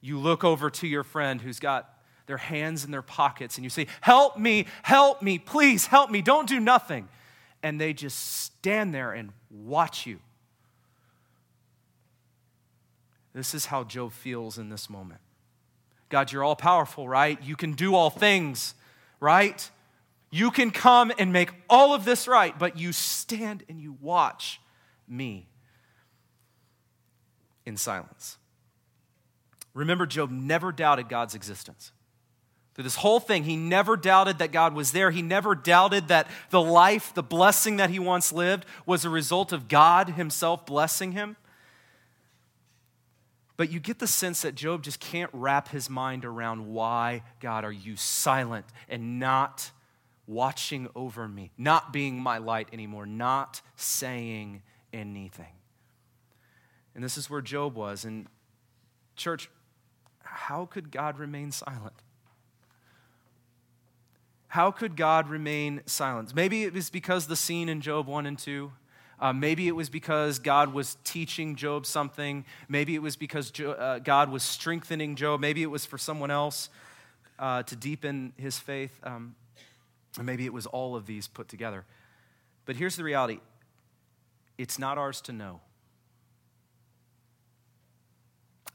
you 0.00 0.18
look 0.18 0.44
over 0.44 0.70
to 0.70 0.86
your 0.86 1.02
friend 1.02 1.40
who's 1.40 1.58
got 1.58 1.90
their 2.26 2.36
hands 2.36 2.84
in 2.84 2.90
their 2.90 3.02
pockets 3.02 3.56
and 3.56 3.64
you 3.64 3.70
say, 3.70 3.86
Help 4.00 4.38
me, 4.38 4.66
help 4.82 5.22
me, 5.22 5.38
please 5.38 5.86
help 5.86 6.10
me, 6.10 6.22
don't 6.22 6.48
do 6.48 6.60
nothing. 6.60 7.08
And 7.62 7.80
they 7.80 7.92
just 7.92 8.18
stand 8.42 8.94
there 8.94 9.12
and 9.12 9.32
watch 9.50 10.06
you. 10.06 10.20
This 13.34 13.54
is 13.54 13.66
how 13.66 13.84
Job 13.84 14.12
feels 14.12 14.58
in 14.58 14.68
this 14.68 14.88
moment. 14.88 15.20
God, 16.08 16.32
you're 16.32 16.44
all 16.44 16.56
powerful, 16.56 17.08
right? 17.08 17.42
You 17.42 17.56
can 17.56 17.72
do 17.72 17.94
all 17.94 18.10
things, 18.10 18.74
right? 19.20 19.68
You 20.30 20.50
can 20.50 20.70
come 20.70 21.12
and 21.18 21.32
make 21.32 21.52
all 21.70 21.94
of 21.94 22.04
this 22.04 22.26
right, 22.26 22.58
but 22.58 22.78
you 22.78 22.92
stand 22.92 23.62
and 23.68 23.80
you 23.80 23.96
watch 24.00 24.60
me 25.08 25.48
in 27.64 27.76
silence. 27.76 28.38
Remember, 29.74 30.06
Job 30.06 30.30
never 30.30 30.72
doubted 30.72 31.08
God's 31.08 31.34
existence. 31.34 31.92
Through 32.74 32.84
this 32.84 32.96
whole 32.96 33.20
thing, 33.20 33.44
he 33.44 33.56
never 33.56 33.96
doubted 33.96 34.38
that 34.38 34.50
God 34.50 34.74
was 34.74 34.90
there. 34.90 35.12
He 35.12 35.22
never 35.22 35.54
doubted 35.54 36.08
that 36.08 36.28
the 36.50 36.60
life, 36.60 37.14
the 37.14 37.22
blessing 37.22 37.76
that 37.76 37.90
he 37.90 38.00
once 38.00 38.32
lived, 38.32 38.66
was 38.84 39.04
a 39.04 39.10
result 39.10 39.52
of 39.52 39.68
God 39.68 40.10
himself 40.10 40.66
blessing 40.66 41.12
him. 41.12 41.36
But 43.56 43.70
you 43.70 43.78
get 43.78 43.98
the 43.98 44.06
sense 44.06 44.42
that 44.42 44.54
Job 44.54 44.82
just 44.82 44.98
can't 44.98 45.30
wrap 45.32 45.68
his 45.68 45.88
mind 45.88 46.24
around 46.24 46.66
why, 46.66 47.22
God, 47.40 47.64
are 47.64 47.72
you 47.72 47.96
silent 47.96 48.66
and 48.88 49.20
not 49.20 49.70
watching 50.26 50.88
over 50.94 51.28
me, 51.28 51.50
not 51.58 51.92
being 51.92 52.18
my 52.18 52.38
light 52.38 52.68
anymore, 52.72 53.06
not 53.06 53.60
saying 53.76 54.62
anything. 54.92 55.52
And 56.94 57.02
this 57.02 57.18
is 57.18 57.28
where 57.28 57.40
Job 57.40 57.74
was. 57.74 58.04
And, 58.04 58.26
church, 59.16 59.50
how 60.20 60.66
could 60.66 60.90
God 60.90 61.18
remain 61.18 61.50
silent? 61.50 61.94
How 64.48 64.70
could 64.70 64.96
God 64.96 65.28
remain 65.28 65.82
silent? 65.86 66.34
Maybe 66.34 66.62
it 66.62 66.72
was 66.72 66.88
because 66.88 67.26
the 67.26 67.36
scene 67.36 67.68
in 67.68 67.80
Job 67.80 68.06
1 68.06 68.24
and 68.24 68.38
2 68.38 68.70
uh, 69.20 69.32
maybe 69.32 69.68
it 69.68 69.76
was 69.76 69.88
because 69.88 70.38
God 70.38 70.72
was 70.72 70.96
teaching 71.04 71.56
Job 71.56 71.86
something. 71.86 72.44
Maybe 72.68 72.94
it 72.94 73.02
was 73.02 73.16
because 73.16 73.50
jo- 73.50 73.72
uh, 73.72 73.98
God 73.98 74.30
was 74.30 74.42
strengthening 74.42 75.16
Job. 75.16 75.40
Maybe 75.40 75.62
it 75.62 75.70
was 75.70 75.86
for 75.86 75.98
someone 75.98 76.30
else 76.30 76.68
uh, 77.38 77.62
to 77.64 77.76
deepen 77.76 78.32
his 78.36 78.58
faith. 78.58 78.98
Um, 79.02 79.34
maybe 80.20 80.44
it 80.44 80.52
was 80.52 80.66
all 80.66 80.96
of 80.96 81.06
these 81.06 81.28
put 81.28 81.48
together. 81.48 81.84
But 82.66 82.76
here's 82.76 82.96
the 82.96 83.04
reality 83.04 83.40
it's 84.58 84.78
not 84.78 84.98
ours 84.98 85.20
to 85.22 85.32
know. 85.32 85.60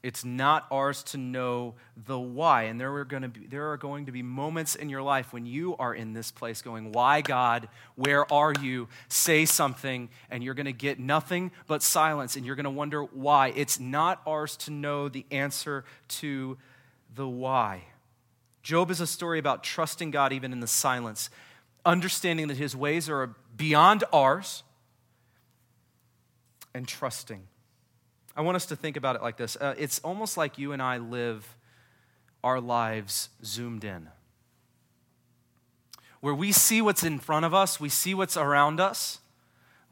It's 0.02 0.24
not 0.24 0.66
ours 0.70 1.02
to 1.04 1.18
know 1.18 1.74
the 2.06 2.18
why. 2.18 2.64
And 2.64 2.80
there 2.80 2.94
are, 2.94 3.04
going 3.04 3.22
to 3.22 3.28
be, 3.28 3.46
there 3.46 3.70
are 3.70 3.76
going 3.76 4.06
to 4.06 4.12
be 4.12 4.22
moments 4.22 4.74
in 4.74 4.88
your 4.88 5.02
life 5.02 5.32
when 5.32 5.44
you 5.44 5.76
are 5.76 5.94
in 5.94 6.14
this 6.14 6.30
place 6.30 6.62
going, 6.62 6.92
Why, 6.92 7.20
God? 7.20 7.68
Where 7.96 8.30
are 8.32 8.54
you? 8.62 8.88
Say 9.08 9.44
something, 9.44 10.08
and 10.30 10.42
you're 10.42 10.54
going 10.54 10.66
to 10.66 10.72
get 10.72 10.98
nothing 10.98 11.50
but 11.66 11.82
silence, 11.82 12.36
and 12.36 12.46
you're 12.46 12.56
going 12.56 12.64
to 12.64 12.70
wonder 12.70 13.02
why. 13.02 13.52
It's 13.54 13.78
not 13.78 14.22
ours 14.26 14.56
to 14.58 14.70
know 14.70 15.08
the 15.08 15.26
answer 15.30 15.84
to 16.08 16.56
the 17.14 17.28
why. 17.28 17.82
Job 18.62 18.90
is 18.90 19.00
a 19.00 19.06
story 19.06 19.38
about 19.38 19.62
trusting 19.62 20.10
God 20.10 20.32
even 20.32 20.52
in 20.52 20.60
the 20.60 20.66
silence, 20.66 21.28
understanding 21.84 22.48
that 22.48 22.56
his 22.56 22.74
ways 22.74 23.08
are 23.10 23.34
beyond 23.56 24.04
ours, 24.12 24.62
and 26.72 26.86
trusting. 26.86 27.42
I 28.36 28.42
want 28.42 28.56
us 28.56 28.66
to 28.66 28.76
think 28.76 28.96
about 28.96 29.16
it 29.16 29.22
like 29.22 29.36
this 29.36 29.56
uh, 29.56 29.74
it's 29.76 29.98
almost 30.00 30.36
like 30.36 30.58
you 30.58 30.72
and 30.72 30.80
I 30.82 30.98
live 30.98 31.56
our 32.42 32.60
lives 32.60 33.28
zoomed 33.44 33.84
in, 33.84 34.08
where 36.20 36.34
we 36.34 36.52
see 36.52 36.80
what's 36.80 37.04
in 37.04 37.18
front 37.18 37.44
of 37.44 37.52
us, 37.52 37.78
we 37.78 37.88
see 37.88 38.14
what's 38.14 38.36
around 38.36 38.80
us. 38.80 39.18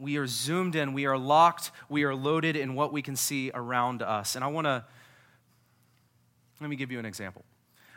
We 0.01 0.17
are 0.17 0.29
zoomed 0.29 0.77
in, 0.77 0.93
we 0.93 1.07
are 1.07 1.19
locked, 1.19 1.73
we 1.89 2.05
are 2.05 2.15
loaded 2.15 2.55
in 2.55 2.77
what 2.77 2.93
we 2.93 3.03
can 3.03 3.17
see 3.17 3.51
around 3.53 4.01
us. 4.01 4.37
And 4.37 4.45
I 4.45 4.47
want 4.47 4.67
to, 4.67 4.85
let 6.61 6.71
me 6.71 6.77
give 6.77 6.93
you 6.93 7.01
an 7.01 7.05
example. 7.05 7.45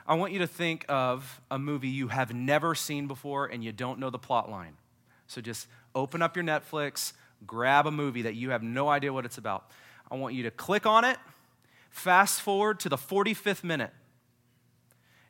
I 0.07 0.15
want 0.15 0.33
you 0.33 0.39
to 0.39 0.47
think 0.47 0.83
of 0.89 1.41
a 1.51 1.59
movie 1.59 1.89
you 1.89 2.07
have 2.07 2.33
never 2.33 2.73
seen 2.73 3.05
before 3.05 3.45
and 3.45 3.63
you 3.63 3.71
don't 3.71 3.99
know 3.99 4.09
the 4.09 4.17
plot 4.17 4.49
line. 4.49 4.73
So 5.27 5.41
just 5.41 5.67
open 5.93 6.23
up 6.23 6.35
your 6.35 6.43
Netflix, 6.43 7.13
grab 7.45 7.85
a 7.85 7.91
movie 7.91 8.23
that 8.23 8.33
you 8.33 8.49
have 8.49 8.63
no 8.63 8.89
idea 8.89 9.13
what 9.13 9.25
it's 9.25 9.37
about. 9.37 9.69
I 10.11 10.15
want 10.15 10.35
you 10.35 10.43
to 10.43 10.51
click 10.51 10.85
on 10.85 11.05
it, 11.05 11.17
fast 11.89 12.41
forward 12.41 12.81
to 12.81 12.89
the 12.89 12.97
45th 12.97 13.63
minute, 13.63 13.93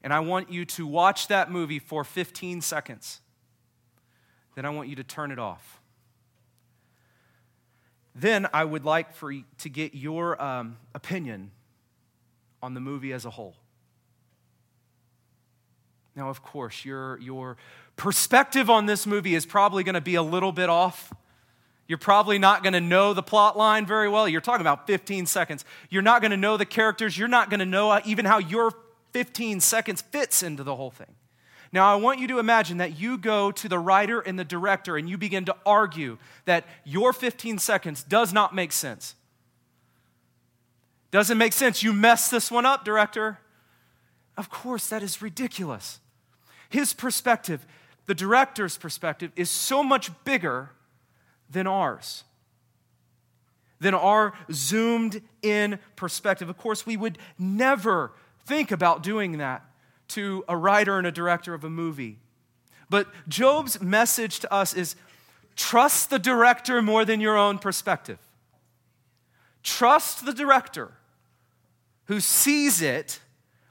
and 0.04 0.12
I 0.12 0.20
want 0.22 0.52
you 0.52 0.66
to 0.66 0.88
watch 0.88 1.28
that 1.28 1.52
movie 1.52 1.78
for 1.78 2.04
15 2.04 2.62
seconds. 2.62 3.22
Then 4.56 4.66
I 4.66 4.70
want 4.72 4.90
you 4.90 4.96
to 4.96 5.04
turn 5.04 5.32
it 5.32 5.38
off. 5.38 5.80
Then 8.16 8.48
I 8.54 8.66
would 8.66 8.84
like 8.84 9.14
for 9.14 9.32
to 9.32 9.70
get 9.70 9.94
your 9.94 10.42
um, 10.42 10.78
opinion 10.94 11.52
on 12.62 12.74
the 12.74 12.82
movie 12.82 13.14
as 13.14 13.24
a 13.24 13.30
whole. 13.30 13.56
Now, 16.16 16.30
of 16.30 16.44
course, 16.44 16.84
your, 16.84 17.18
your 17.20 17.56
perspective 17.96 18.70
on 18.70 18.86
this 18.86 19.08
movie 19.08 19.34
is 19.34 19.46
probably 19.46 19.84
going 19.84 19.96
to 19.96 20.02
be 20.02 20.16
a 20.16 20.24
little 20.24 20.52
bit 20.52 20.70
off. 20.70 21.14
You're 21.92 21.98
probably 21.98 22.40
not 22.40 22.64
going 22.64 22.72
to 22.72 22.80
know 22.80 23.14
the 23.14 23.22
plot 23.22 23.58
line 23.58 23.86
very 23.86 24.08
well. 24.08 24.26
You're 24.26 24.40
talking 24.40 24.62
about 24.62 24.88
15 24.88 25.26
seconds. 25.26 25.66
You're 25.90 26.02
not 26.02 26.22
going 26.22 26.32
to 26.32 26.38
know 26.38 26.56
the 26.56 26.66
characters. 26.66 27.18
You're 27.18 27.28
not 27.28 27.50
going 27.50 27.60
to 27.60 27.66
know 27.66 27.92
uh, 27.92 28.00
even 28.06 28.24
how 28.24 28.38
your 28.38 28.72
15 29.12 29.60
seconds 29.60 30.02
fits 30.02 30.42
into 30.42 30.64
the 30.64 30.74
whole 30.74 30.92
thing. 30.92 31.14
Now, 31.74 31.92
I 31.92 31.98
want 31.98 32.20
you 32.22 32.30
to 32.30 32.40
imagine 32.40 32.78
that 32.78 32.98
you 32.98 33.18
go 33.18 33.52
to 33.52 33.68
the 33.68 33.78
writer 33.78 34.22
and 34.22 34.40
the 34.40 34.46
director 34.46 34.96
and 34.96 35.10
you 35.10 35.18
begin 35.18 35.44
to 35.44 35.56
argue 35.66 36.18
that 36.46 36.64
your 36.86 37.12
15 37.12 37.60
seconds 37.60 38.04
does 38.04 38.32
not 38.32 38.56
make 38.56 38.72
sense. 38.72 39.16
Doesn't 41.12 41.38
make 41.38 41.52
sense. 41.52 41.84
You 41.84 41.92
messed 41.92 42.32
this 42.32 42.50
one 42.50 42.66
up, 42.66 42.86
director. 42.86 43.40
Of 44.38 44.50
course, 44.50 44.88
that 44.88 45.04
is 45.04 45.22
ridiculous. 45.22 46.00
His 46.70 46.94
perspective, 46.94 47.68
the 48.06 48.16
director's 48.16 48.78
perspective, 48.78 49.34
is 49.36 49.50
so 49.50 49.84
much 49.84 50.10
bigger 50.24 50.70
than 51.52 51.68
ours, 51.68 52.24
than 53.80 53.94
our 53.94 54.34
zoomed 54.52 55.22
in 55.42 55.80
perspective. 55.96 56.50
Of 56.50 56.58
course, 56.58 56.86
we 56.86 56.98
would 56.98 57.18
never 57.38 58.14
think 58.46 58.72
about 58.72 59.04
doing 59.04 59.38
that 59.38 59.64
to 60.10 60.44
a 60.48 60.58
writer 60.58 60.98
and 60.98 61.08
a 61.08 61.12
director 61.12 61.54
of 61.54 61.64
a 61.64 61.70
movie. 61.70 62.20
But 62.90 63.08
Job's 63.28 63.82
message 63.82 64.40
to 64.42 64.54
us 64.54 64.74
is 64.74 64.96
trust 65.56 66.10
the 66.10 66.20
director 66.20 66.82
more 66.82 67.06
than 67.06 67.22
your 67.22 67.38
own 67.38 67.60
perspective. 67.60 68.20
Trust 69.64 70.26
the 70.26 70.34
director 70.34 70.92
who 72.06 72.20
sees 72.20 72.82
it 72.82 73.22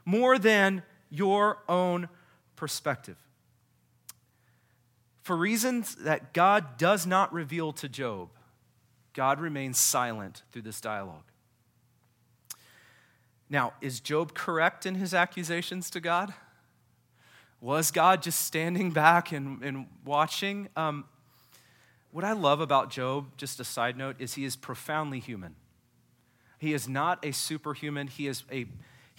more 0.04 0.38
than 0.38 0.82
your 1.10 1.58
own 1.68 2.08
perspective 2.56 3.16
for 5.30 5.36
reasons 5.36 5.94
that 5.94 6.32
God 6.32 6.76
does 6.76 7.06
not 7.06 7.32
reveal 7.32 7.70
to 7.74 7.88
Job, 7.88 8.30
God 9.14 9.38
remains 9.38 9.78
silent 9.78 10.42
through 10.50 10.62
this 10.62 10.80
dialogue. 10.80 11.22
Now, 13.48 13.74
is 13.80 14.00
Job 14.00 14.34
correct 14.34 14.86
in 14.86 14.96
his 14.96 15.14
accusations 15.14 15.88
to 15.90 16.00
God? 16.00 16.34
Was 17.60 17.92
God 17.92 18.24
just 18.24 18.44
standing 18.44 18.90
back 18.90 19.30
and, 19.30 19.62
and 19.62 19.86
watching? 20.04 20.68
Um, 20.74 21.04
what 22.10 22.24
I 22.24 22.32
love 22.32 22.60
about 22.60 22.90
Job, 22.90 23.28
just 23.36 23.60
a 23.60 23.64
side 23.64 23.96
note, 23.96 24.16
is 24.18 24.34
he 24.34 24.44
is 24.44 24.56
profoundly 24.56 25.20
human. 25.20 25.54
He 26.58 26.74
is 26.74 26.88
not 26.88 27.24
a 27.24 27.30
superhuman. 27.30 28.08
He 28.08 28.26
is 28.26 28.42
a 28.50 28.66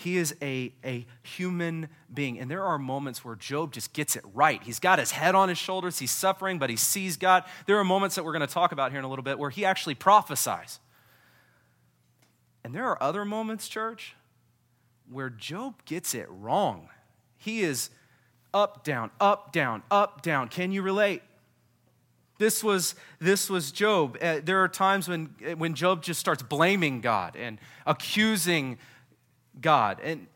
He 0.01 0.17
is 0.17 0.35
a, 0.41 0.73
a 0.83 1.05
human 1.21 1.87
being. 2.11 2.39
And 2.39 2.49
there 2.49 2.63
are 2.63 2.79
moments 2.79 3.23
where 3.23 3.35
Job 3.35 3.71
just 3.71 3.93
gets 3.93 4.15
it 4.15 4.23
right. 4.33 4.61
He's 4.63 4.79
got 4.79 4.97
his 4.97 5.11
head 5.11 5.35
on 5.35 5.47
his 5.47 5.59
shoulders, 5.59 5.99
he's 5.99 6.11
suffering, 6.11 6.57
but 6.57 6.69
he 6.71 6.75
sees 6.75 7.17
God. 7.17 7.43
There 7.67 7.77
are 7.77 7.83
moments 7.83 8.15
that 8.15 8.25
we're 8.25 8.33
going 8.33 8.47
to 8.47 8.53
talk 8.53 8.71
about 8.71 8.91
here 8.91 8.99
in 8.99 9.05
a 9.05 9.09
little 9.09 9.23
bit 9.23 9.37
where 9.37 9.51
he 9.51 9.63
actually 9.63 9.95
prophesies. 9.95 10.79
And 12.63 12.73
there 12.73 12.85
are 12.85 13.01
other 13.01 13.25
moments, 13.25 13.67
church, 13.67 14.15
where 15.09 15.29
Job 15.29 15.85
gets 15.85 16.15
it 16.15 16.27
wrong. 16.29 16.89
He 17.37 17.61
is 17.61 17.91
up, 18.53 18.83
down, 18.83 19.11
up, 19.19 19.51
down, 19.51 19.83
up, 19.91 20.23
down. 20.23 20.47
Can 20.47 20.71
you 20.71 20.81
relate? 20.81 21.21
This 22.39 22.63
was, 22.63 22.95
this 23.19 23.51
was 23.51 23.71
Job. 23.71 24.17
Uh, 24.19 24.39
there 24.43 24.63
are 24.63 24.67
times 24.67 25.07
when, 25.07 25.35
when 25.57 25.75
Job 25.75 26.01
just 26.01 26.19
starts 26.19 26.41
blaming 26.41 27.01
God 27.01 27.35
and 27.35 27.59
accusing 27.85 28.79
God. 29.59 29.99
And 30.01 30.27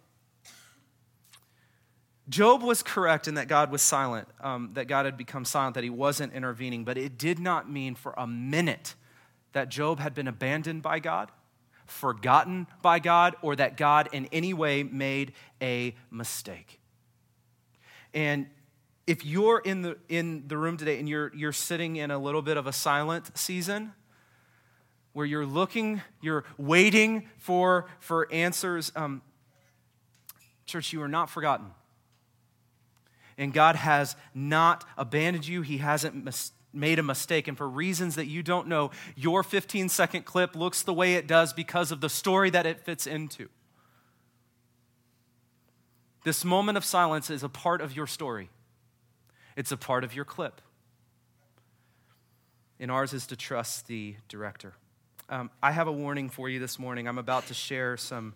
Job 2.27 2.63
was 2.63 2.81
correct 2.81 3.27
in 3.27 3.35
that 3.35 3.47
God 3.47 3.71
was 3.71 3.81
silent, 3.81 4.27
um, 4.41 4.71
that 4.73 4.87
God 4.87 5.05
had 5.05 5.15
become 5.15 5.45
silent, 5.45 5.75
that 5.75 5.83
he 5.83 5.89
wasn't 5.89 6.33
intervening, 6.33 6.83
but 6.83 6.97
it 6.97 7.17
did 7.17 7.39
not 7.39 7.69
mean 7.69 7.93
for 7.93 8.13
a 8.17 8.25
minute 8.25 8.95
that 9.53 9.69
Job 9.69 9.99
had 9.99 10.15
been 10.15 10.27
abandoned 10.27 10.81
by 10.81 10.99
God, 10.99 11.31
forgotten 11.85 12.65
by 12.81 12.99
God, 12.99 13.35
or 13.41 13.55
that 13.55 13.77
God 13.77 14.09
in 14.11 14.25
any 14.31 14.53
way 14.53 14.81
made 14.83 15.33
a 15.61 15.95
mistake. 16.09 16.79
And 18.13 18.47
if 19.05 19.23
you're 19.23 19.59
in 19.59 19.83
the, 19.83 19.97
in 20.09 20.47
the 20.47 20.57
room 20.57 20.77
today 20.77 20.97
and 20.97 21.07
you're, 21.07 21.31
you're 21.35 21.51
sitting 21.51 21.97
in 21.97 22.09
a 22.09 22.17
little 22.17 22.41
bit 22.41 22.57
of 22.57 22.65
a 22.65 22.73
silent 22.73 23.37
season, 23.37 23.93
where 25.15 25.25
you're 25.25 25.45
looking, 25.45 26.01
you're 26.19 26.43
waiting 26.57 27.25
for, 27.37 27.85
for 28.01 28.27
answers, 28.33 28.91
um, 28.97 29.21
church, 30.65 30.91
you 30.91 31.01
are 31.01 31.07
not 31.07 31.29
forgotten. 31.29 31.67
And 33.37 33.53
God 33.53 33.77
has 33.77 34.17
not 34.33 34.83
abandoned 34.97 35.47
you, 35.47 35.61
He 35.61 35.77
hasn't 35.77 36.21
mis- 36.21 36.51
made 36.73 36.99
a 36.99 37.03
mistake. 37.03 37.47
And 37.47 37.57
for 37.57 37.65
reasons 37.65 38.15
that 38.15 38.25
you 38.25 38.43
don't 38.43 38.67
know, 38.67 38.91
your 39.15 39.41
15 39.41 39.87
second 39.87 40.25
clip 40.25 40.53
looks 40.53 40.81
the 40.81 40.93
way 40.93 41.13
it 41.13 41.27
does 41.27 41.53
because 41.53 41.93
of 41.93 42.01
the 42.01 42.09
story 42.09 42.49
that 42.49 42.65
it 42.65 42.81
fits 42.81 43.07
into. 43.07 43.47
This 46.25 46.43
moment 46.43 46.77
of 46.77 46.83
silence 46.83 47.29
is 47.29 47.41
a 47.41 47.47
part 47.47 47.79
of 47.79 47.95
your 47.95 48.05
story, 48.05 48.49
it's 49.55 49.71
a 49.71 49.77
part 49.77 50.03
of 50.03 50.13
your 50.13 50.25
clip. 50.25 50.59
And 52.81 52.91
ours 52.91 53.13
is 53.13 53.25
to 53.27 53.37
trust 53.37 53.87
the 53.87 54.17
director. 54.27 54.73
Um, 55.27 55.49
I 55.61 55.71
have 55.71 55.87
a 55.87 55.91
warning 55.91 56.29
for 56.29 56.49
you 56.49 56.59
this 56.59 56.77
morning. 56.77 57.07
I'm 57.07 57.17
about 57.17 57.47
to 57.47 57.55
share 57.55 57.97
some 57.97 58.35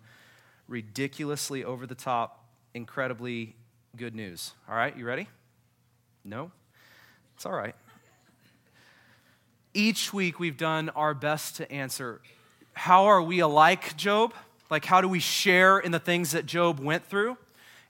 ridiculously 0.66 1.62
over 1.62 1.86
the 1.86 1.94
top, 1.94 2.44
incredibly 2.74 3.54
good 3.96 4.16
news. 4.16 4.54
All 4.68 4.74
right, 4.74 4.96
you 4.96 5.04
ready? 5.04 5.28
No? 6.24 6.50
It's 7.36 7.46
all 7.46 7.52
right. 7.52 7.76
Each 9.72 10.12
week 10.12 10.40
we've 10.40 10.56
done 10.56 10.88
our 10.90 11.14
best 11.14 11.56
to 11.58 11.70
answer 11.70 12.20
how 12.72 13.04
are 13.04 13.22
we 13.22 13.38
alike 13.38 13.96
Job? 13.96 14.34
Like, 14.68 14.84
how 14.84 15.00
do 15.00 15.08
we 15.08 15.20
share 15.20 15.78
in 15.78 15.92
the 15.92 16.00
things 16.00 16.32
that 16.32 16.44
Job 16.44 16.80
went 16.80 17.04
through? 17.04 17.36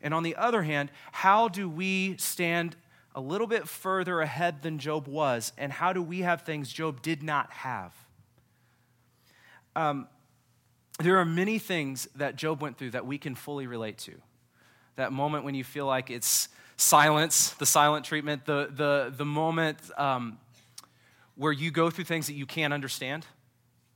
And 0.03 0.13
on 0.13 0.25
the 0.25 0.37
other 0.37 0.63
hand, 0.63 0.91
how 1.13 1.49
do 1.49 1.71
we 1.71 2.17
stand 2.19 2.77
a 3.15 3.21
little 3.21 3.47
bit 3.47 3.67
further 3.67 4.21
ahead 4.21 4.61
than 4.63 4.79
Job 4.79 5.09
was? 5.09 5.53
And 5.57 5.73
how 5.73 5.95
do 5.95 6.03
we 6.03 6.21
have 6.21 6.43
things 6.43 6.71
Job 6.71 7.01
did 7.01 7.23
not 7.23 7.51
have? 7.51 7.95
Um, 9.77 10.09
there 10.99 11.19
are 11.19 11.25
many 11.25 11.59
things 11.59 12.09
that 12.17 12.37
Job 12.37 12.61
went 12.61 12.77
through 12.77 12.91
that 12.91 13.07
we 13.07 13.19
can 13.19 13.35
fully 13.35 13.67
relate 13.67 13.99
to. 13.99 14.13
That 14.97 15.13
moment 15.13 15.45
when 15.45 15.55
you 15.55 15.65
feel 15.65 15.87
like 15.87 16.11
it's 16.11 16.49
silence, 16.77 17.51
the 17.51 17.67
silent 17.67 18.05
treatment, 18.05 18.45
the, 18.45 18.71
the, 18.75 19.13
the 19.17 19.25
moment 19.25 19.79
um, 19.97 20.39
where 21.37 21.53
you 21.53 21.71
go 21.71 21.91
through 21.91 22.05
things 22.05 22.27
that 22.27 22.35
you 22.35 22.47
can't 22.47 22.75
understand 22.75 23.27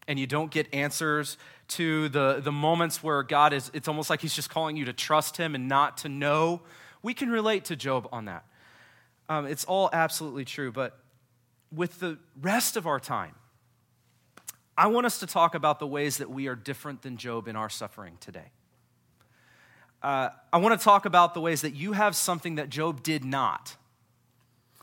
and 0.06 0.18
you 0.18 0.26
don't 0.26 0.50
get 0.50 0.72
answers 0.72 1.36
to 1.66 2.08
the, 2.10 2.40
the 2.42 2.52
moments 2.52 3.02
where 3.02 3.22
God 3.22 3.52
is, 3.52 3.70
it's 3.74 3.88
almost 3.88 4.10
like 4.10 4.20
He's 4.20 4.34
just 4.34 4.50
calling 4.50 4.76
you 4.76 4.84
to 4.86 4.92
trust 4.92 5.36
Him 5.36 5.54
and 5.54 5.68
not 5.68 5.98
to 5.98 6.08
know. 6.08 6.62
We 7.02 7.14
can 7.14 7.30
relate 7.30 7.66
to 7.66 7.76
Job 7.76 8.08
on 8.12 8.26
that. 8.26 8.44
Um, 9.28 9.46
it's 9.46 9.64
all 9.64 9.88
absolutely 9.92 10.44
true. 10.44 10.72
But 10.72 10.98
with 11.72 12.00
the 12.00 12.18
rest 12.40 12.76
of 12.76 12.86
our 12.86 13.00
time, 13.00 13.34
I 14.76 14.88
want 14.88 15.06
us 15.06 15.18
to 15.20 15.26
talk 15.26 15.54
about 15.54 15.78
the 15.78 15.86
ways 15.86 16.18
that 16.18 16.30
we 16.30 16.48
are 16.48 16.56
different 16.56 17.02
than 17.02 17.16
Job 17.16 17.46
in 17.46 17.54
our 17.54 17.68
suffering 17.68 18.16
today. 18.20 18.50
Uh, 20.02 20.30
I 20.52 20.58
want 20.58 20.78
to 20.78 20.84
talk 20.84 21.06
about 21.06 21.32
the 21.32 21.40
ways 21.40 21.62
that 21.62 21.74
you 21.74 21.92
have 21.92 22.16
something 22.16 22.56
that 22.56 22.68
Job 22.68 23.02
did 23.02 23.24
not. 23.24 23.76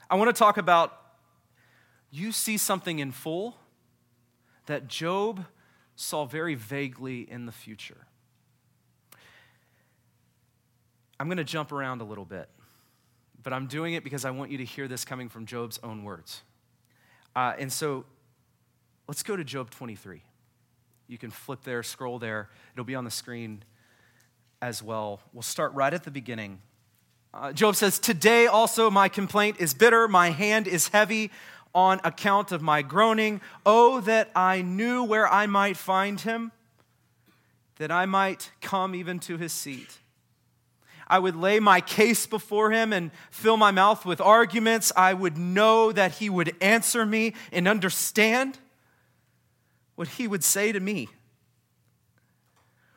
I 0.10 0.16
want 0.16 0.34
to 0.34 0.38
talk 0.38 0.58
about 0.58 0.98
you 2.10 2.32
see 2.32 2.58
something 2.58 3.00
in 3.00 3.12
full 3.12 3.58
that 4.66 4.88
Job 4.88 5.46
saw 5.96 6.26
very 6.26 6.56
vaguely 6.56 7.30
in 7.30 7.46
the 7.46 7.52
future. 7.52 8.08
I'm 11.20 11.28
going 11.28 11.38
to 11.38 11.44
jump 11.44 11.72
around 11.72 12.02
a 12.02 12.04
little 12.04 12.26
bit, 12.26 12.50
but 13.44 13.54
I'm 13.54 13.68
doing 13.68 13.94
it 13.94 14.04
because 14.04 14.26
I 14.26 14.32
want 14.32 14.52
you 14.52 14.58
to 14.58 14.66
hear 14.66 14.88
this 14.88 15.06
coming 15.06 15.30
from 15.30 15.46
Job's 15.46 15.80
own 15.84 16.04
words. 16.04 16.42
Uh, 17.36 17.54
and 17.60 17.72
so 17.72 18.06
Let's 19.12 19.24
go 19.24 19.36
to 19.36 19.44
Job 19.44 19.70
23. 19.72 20.22
You 21.10 21.18
can 21.18 21.32
flip 21.32 21.66
there, 21.66 21.84
scroll 21.84 22.18
there. 22.18 22.48
It'll 22.74 22.86
be 22.86 22.96
on 22.96 23.04
the 23.04 23.12
screen 23.12 23.62
as 24.62 24.82
well. 24.82 25.20
We'll 25.34 25.42
start 25.42 25.74
right 25.74 25.94
at 25.94 26.06
the 26.06 26.12
beginning. 26.12 26.62
Uh, 27.34 27.52
Job 27.52 27.76
says, 27.76 28.00
Today 28.00 28.48
also 28.48 28.90
my 28.90 29.10
complaint 29.10 29.58
is 29.60 29.74
bitter, 29.74 30.08
my 30.08 30.30
hand 30.30 30.66
is 30.66 30.88
heavy 30.88 31.30
on 31.76 32.00
account 32.06 32.54
of 32.54 32.62
my 32.62 32.82
groaning. 32.82 33.42
Oh, 33.66 34.00
that 34.00 34.32
I 34.34 34.62
knew 34.62 35.04
where 35.04 35.28
I 35.28 35.46
might 35.46 35.76
find 35.76 36.18
him, 36.22 36.54
that 37.80 37.92
I 37.92 38.06
might 38.06 38.50
come 38.62 38.96
even 38.96 39.20
to 39.20 39.36
his 39.36 39.52
seat. 39.52 39.98
I 41.06 41.20
would 41.20 41.36
lay 41.36 41.60
my 41.60 41.82
case 41.82 42.26
before 42.28 42.72
him 42.72 42.94
and 42.94 43.12
fill 43.30 43.58
my 43.58 43.72
mouth 43.72 44.06
with 44.06 44.22
arguments. 44.22 44.94
I 44.96 45.14
would 45.14 45.38
know 45.38 45.92
that 45.92 46.14
he 46.14 46.30
would 46.30 46.56
answer 46.62 47.06
me 47.06 47.34
and 47.52 47.68
understand 47.68 48.58
what 49.96 50.08
he 50.10 50.28
would 50.28 50.44
say 50.44 50.72
to 50.72 50.80
me. 50.80 51.10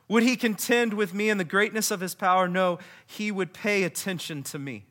Would 0.08 0.22
he 0.22 0.36
contend 0.36 0.94
with 0.94 1.14
me 1.14 1.30
in 1.30 1.38
the 1.38 1.44
greatness 1.44 1.90
of 1.90 2.00
his 2.00 2.14
power? 2.14 2.46
No, 2.46 2.78
he 3.06 3.30
would 3.30 3.54
pay 3.54 3.84
attention 3.84 4.42
to 4.44 4.58
me. 4.58 4.84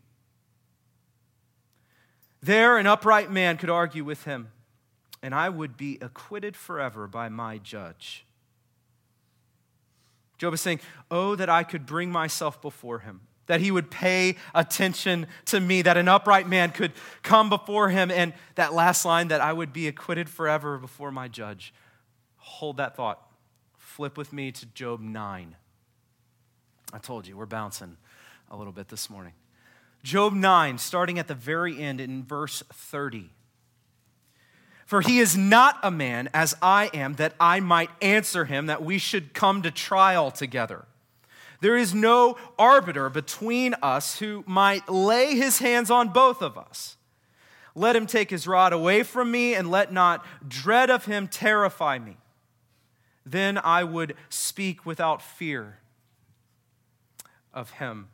There, 2.41 2.77
an 2.77 2.87
upright 2.87 3.31
man 3.31 3.57
could 3.57 3.69
argue 3.69 4.03
with 4.03 4.25
him, 4.25 4.49
and 5.21 5.33
I 5.33 5.49
would 5.49 5.77
be 5.77 5.97
acquitted 6.01 6.57
forever 6.57 7.07
by 7.07 7.29
my 7.29 7.57
judge. 7.57 8.25
Job 10.37 10.53
is 10.53 10.61
saying, 10.61 10.81
Oh, 11.09 11.35
that 11.35 11.49
I 11.49 11.63
could 11.63 11.85
bring 11.85 12.11
myself 12.11 12.61
before 12.61 12.99
him, 12.99 13.21
that 13.45 13.61
he 13.61 13.71
would 13.71 13.89
pay 13.89 14.35
attention 14.53 15.27
to 15.45 15.61
me, 15.61 15.83
that 15.83 15.95
an 15.95 16.09
upright 16.09 16.49
man 16.49 16.71
could 16.71 16.91
come 17.21 17.49
before 17.49 17.89
him, 17.89 18.11
and 18.11 18.33
that 18.55 18.73
last 18.73 19.05
line, 19.05 19.29
that 19.29 19.39
I 19.39 19.53
would 19.53 19.71
be 19.71 19.87
acquitted 19.87 20.27
forever 20.27 20.77
before 20.77 21.11
my 21.11 21.27
judge 21.29 21.73
hold 22.43 22.77
that 22.77 22.95
thought. 22.95 23.21
Flip 23.77 24.17
with 24.17 24.33
me 24.33 24.51
to 24.51 24.65
Job 24.67 24.99
9. 24.99 25.55
I 26.91 26.97
told 26.99 27.25
you, 27.25 27.37
we're 27.37 27.45
bouncing 27.45 27.97
a 28.51 28.57
little 28.57 28.73
bit 28.73 28.89
this 28.89 29.09
morning. 29.09 29.33
Job 30.03 30.33
9, 30.33 30.77
starting 30.77 31.17
at 31.17 31.27
the 31.27 31.33
very 31.33 31.79
end 31.81 32.01
in 32.01 32.23
verse 32.23 32.61
30. 32.71 33.29
For 34.85 35.01
he 35.01 35.19
is 35.19 35.37
not 35.37 35.79
a 35.81 35.89
man 35.89 36.29
as 36.33 36.55
I 36.61 36.91
am, 36.93 37.13
that 37.13 37.33
I 37.39 37.61
might 37.61 37.89
answer 38.01 38.45
him, 38.45 38.65
that 38.65 38.83
we 38.83 38.97
should 38.97 39.33
come 39.33 39.61
to 39.61 39.71
trial 39.71 40.29
together. 40.29 40.85
There 41.61 41.77
is 41.77 41.95
no 41.95 42.37
arbiter 42.59 43.09
between 43.09 43.73
us 43.81 44.19
who 44.19 44.43
might 44.45 44.89
lay 44.89 45.35
his 45.35 45.59
hands 45.59 45.89
on 45.89 46.09
both 46.09 46.41
of 46.41 46.57
us. 46.57 46.97
Let 47.73 47.95
him 47.95 48.05
take 48.05 48.29
his 48.29 48.45
rod 48.45 48.73
away 48.73 49.03
from 49.03 49.31
me, 49.31 49.55
and 49.55 49.71
let 49.71 49.93
not 49.93 50.25
dread 50.47 50.89
of 50.89 51.05
him 51.05 51.29
terrify 51.29 51.97
me. 51.97 52.17
Then 53.25 53.57
I 53.57 53.83
would 53.83 54.15
speak 54.29 54.85
without 54.85 55.21
fear 55.21 55.79
of 57.53 57.71
him, 57.71 58.09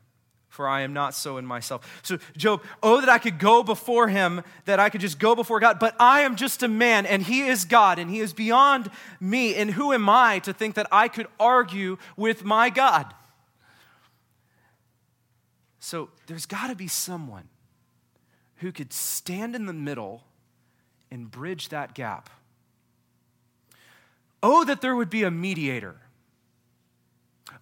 for 0.48 0.68
I 0.68 0.82
am 0.82 0.94
not 0.94 1.16
so 1.16 1.38
in 1.38 1.46
myself. 1.46 2.02
So, 2.04 2.20
Job, 2.38 2.62
oh, 2.84 3.00
that 3.00 3.10
I 3.10 3.18
could 3.18 3.40
go 3.40 3.64
before 3.64 4.10
him, 4.10 4.44
that 4.66 4.80
I 4.80 4.90
could 4.90 5.02
just 5.02 5.18
go 5.18 5.36
before 5.36 5.60
God, 5.60 5.80
but 5.80 5.96
I 6.00 6.22
am 6.22 6.36
just 6.36 6.62
a 6.62 6.68
man, 6.68 7.06
and 7.06 7.24
he 7.24 7.42
is 7.42 7.66
God, 7.66 7.98
and 7.98 8.10
he 8.10 8.20
is 8.20 8.34
beyond 8.34 8.92
me. 9.20 9.56
And 9.56 9.72
who 9.72 9.94
am 9.94 10.10
I 10.10 10.40
to 10.40 10.54
think 10.54 10.76
that 10.76 10.88
I 10.92 11.08
could 11.08 11.28
argue 11.40 11.98
with 12.18 12.44
my 12.44 12.70
God? 12.70 13.14
So, 15.80 16.10
there's 16.28 16.46
got 16.46 16.68
to 16.68 16.76
be 16.76 16.88
someone 16.88 17.48
who 18.58 18.72
could 18.72 18.92
stand 18.92 19.56
in 19.56 19.66
the 19.66 19.74
middle 19.74 20.24
and 21.10 21.32
bridge 21.32 21.70
that 21.70 21.96
gap 21.96 22.30
Oh, 24.42 24.64
that 24.66 24.82
there 24.82 24.96
would 24.96 25.10
be 25.10 25.24
a 25.24 25.32
mediator. 25.32 25.98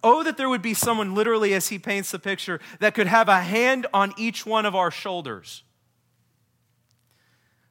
Oh, 0.02 0.22
that 0.22 0.36
there 0.36 0.48
would 0.48 0.62
be 0.62 0.74
someone, 0.74 1.14
literally, 1.14 1.54
as 1.54 1.68
he 1.68 1.78
paints 1.78 2.10
the 2.12 2.18
picture, 2.18 2.60
that 2.78 2.94
could 2.94 3.08
have 3.08 3.28
a 3.28 3.40
hand 3.40 3.86
on 3.92 4.12
each 4.16 4.46
one 4.46 4.64
of 4.64 4.76
our 4.76 4.90
shoulders, 4.90 5.64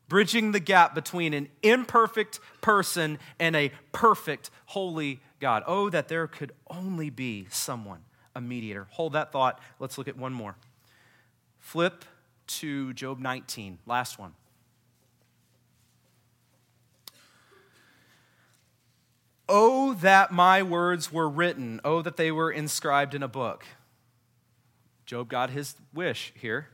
bridging 0.09 0.51
the 0.51 0.59
gap 0.59 0.93
between 0.93 1.33
an 1.33 1.47
imperfect 1.63 2.39
person 2.59 3.17
and 3.39 3.55
a 3.55 3.71
perfect, 3.93 4.49
holy 4.65 5.21
God. 5.39 5.63
Oh, 5.67 5.89
that 5.89 6.09
there 6.09 6.27
could 6.27 6.51
only 6.69 7.09
be 7.09 7.47
someone, 7.49 8.01
a 8.35 8.41
mediator. 8.41 8.87
Hold 8.91 9.13
that 9.13 9.31
thought. 9.31 9.61
Let's 9.79 9.97
look 9.97 10.09
at 10.09 10.17
one 10.17 10.33
more. 10.33 10.55
Flip 11.59 12.03
to 12.47 12.93
Job 12.93 13.19
19, 13.19 13.77
last 13.85 14.19
one. 14.19 14.33
Oh, 19.49 19.93
that 19.95 20.31
my 20.31 20.61
words 20.63 21.11
were 21.11 21.29
written. 21.29 21.79
Oh, 21.85 22.01
that 22.01 22.17
they 22.17 22.31
were 22.31 22.51
inscribed 22.51 23.15
in 23.15 23.23
a 23.23 23.27
book. 23.27 23.65
Job 25.05 25.29
got 25.29 25.51
his 25.51 25.75
wish 25.93 26.33
here. 26.35 26.67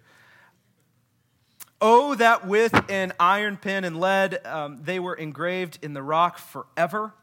Oh, 1.79 2.15
that 2.15 2.47
with 2.47 2.73
an 2.89 3.13
iron 3.19 3.57
pen 3.57 3.83
and 3.83 3.99
lead 3.99 4.45
um, 4.45 4.79
they 4.83 4.99
were 4.99 5.13
engraved 5.13 5.79
in 5.81 5.93
the 5.93 6.01
rock 6.01 6.37
forever. 6.37 7.13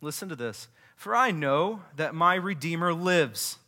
Listen 0.00 0.28
to 0.28 0.36
this. 0.36 0.68
For 0.96 1.16
I 1.16 1.30
know 1.30 1.82
that 1.96 2.14
my 2.14 2.34
Redeemer 2.34 2.92
lives. 2.92 3.58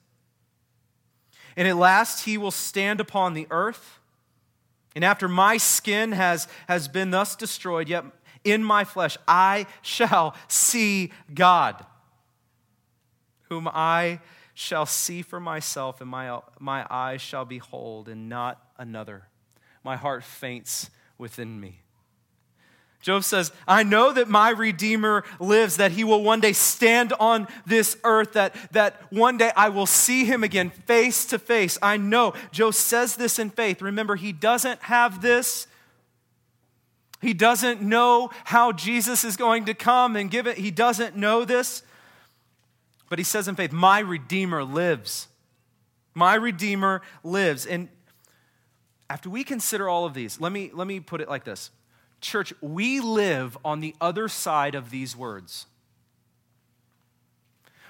And 1.56 1.66
at 1.68 1.76
last 1.76 2.24
he 2.24 2.36
will 2.36 2.50
stand 2.50 3.00
upon 3.00 3.34
the 3.34 3.46
earth. 3.50 4.00
And 4.94 5.04
after 5.04 5.28
my 5.28 5.56
skin 5.56 6.12
has, 6.12 6.48
has 6.68 6.88
been 6.88 7.10
thus 7.10 7.34
destroyed, 7.34 7.88
yet 7.88 8.04
in 8.44 8.62
my 8.62 8.84
flesh, 8.84 9.16
I 9.26 9.66
shall 9.82 10.34
see 10.48 11.12
God, 11.32 11.84
whom 13.48 13.68
I 13.68 14.20
shall 14.54 14.86
see 14.86 15.22
for 15.22 15.40
myself, 15.40 16.00
and 16.00 16.08
my, 16.08 16.40
my 16.60 16.86
eyes 16.88 17.20
shall 17.20 17.44
behold, 17.44 18.08
and 18.08 18.28
not 18.28 18.62
another. 18.78 19.24
My 19.82 19.96
heart 19.96 20.22
faints 20.22 20.90
within 21.18 21.60
me. 21.60 21.80
Job 23.04 23.22
says, 23.22 23.52
I 23.68 23.82
know 23.82 24.14
that 24.14 24.30
my 24.30 24.48
Redeemer 24.48 25.24
lives, 25.38 25.76
that 25.76 25.92
he 25.92 26.04
will 26.04 26.22
one 26.22 26.40
day 26.40 26.54
stand 26.54 27.12
on 27.20 27.48
this 27.66 27.98
earth, 28.02 28.32
that, 28.32 28.54
that 28.72 28.98
one 29.12 29.36
day 29.36 29.52
I 29.54 29.68
will 29.68 29.84
see 29.84 30.24
him 30.24 30.42
again 30.42 30.70
face 30.70 31.26
to 31.26 31.38
face. 31.38 31.76
I 31.82 31.98
know. 31.98 32.32
Job 32.50 32.72
says 32.72 33.16
this 33.16 33.38
in 33.38 33.50
faith. 33.50 33.82
Remember, 33.82 34.16
he 34.16 34.32
doesn't 34.32 34.80
have 34.84 35.20
this 35.20 35.66
he 37.24 37.32
doesn't 37.32 37.80
know 37.80 38.28
how 38.44 38.70
Jesus 38.70 39.24
is 39.24 39.36
going 39.36 39.64
to 39.64 39.74
come 39.74 40.14
and 40.14 40.30
give 40.30 40.46
it. 40.46 40.58
He 40.58 40.70
doesn't 40.70 41.16
know 41.16 41.46
this. 41.46 41.82
But 43.08 43.18
he 43.18 43.24
says 43.24 43.48
in 43.48 43.56
faith, 43.56 43.72
My 43.72 44.00
Redeemer 44.00 44.62
lives. 44.62 45.28
My 46.12 46.34
Redeemer 46.34 47.00
lives. 47.22 47.64
And 47.64 47.88
after 49.08 49.30
we 49.30 49.42
consider 49.42 49.88
all 49.88 50.04
of 50.04 50.12
these, 50.12 50.38
let 50.38 50.52
me, 50.52 50.70
let 50.74 50.86
me 50.86 51.00
put 51.00 51.22
it 51.22 51.28
like 51.28 51.44
this 51.44 51.70
Church, 52.20 52.52
we 52.60 53.00
live 53.00 53.56
on 53.64 53.80
the 53.80 53.94
other 54.02 54.28
side 54.28 54.74
of 54.74 54.90
these 54.90 55.16
words. 55.16 55.66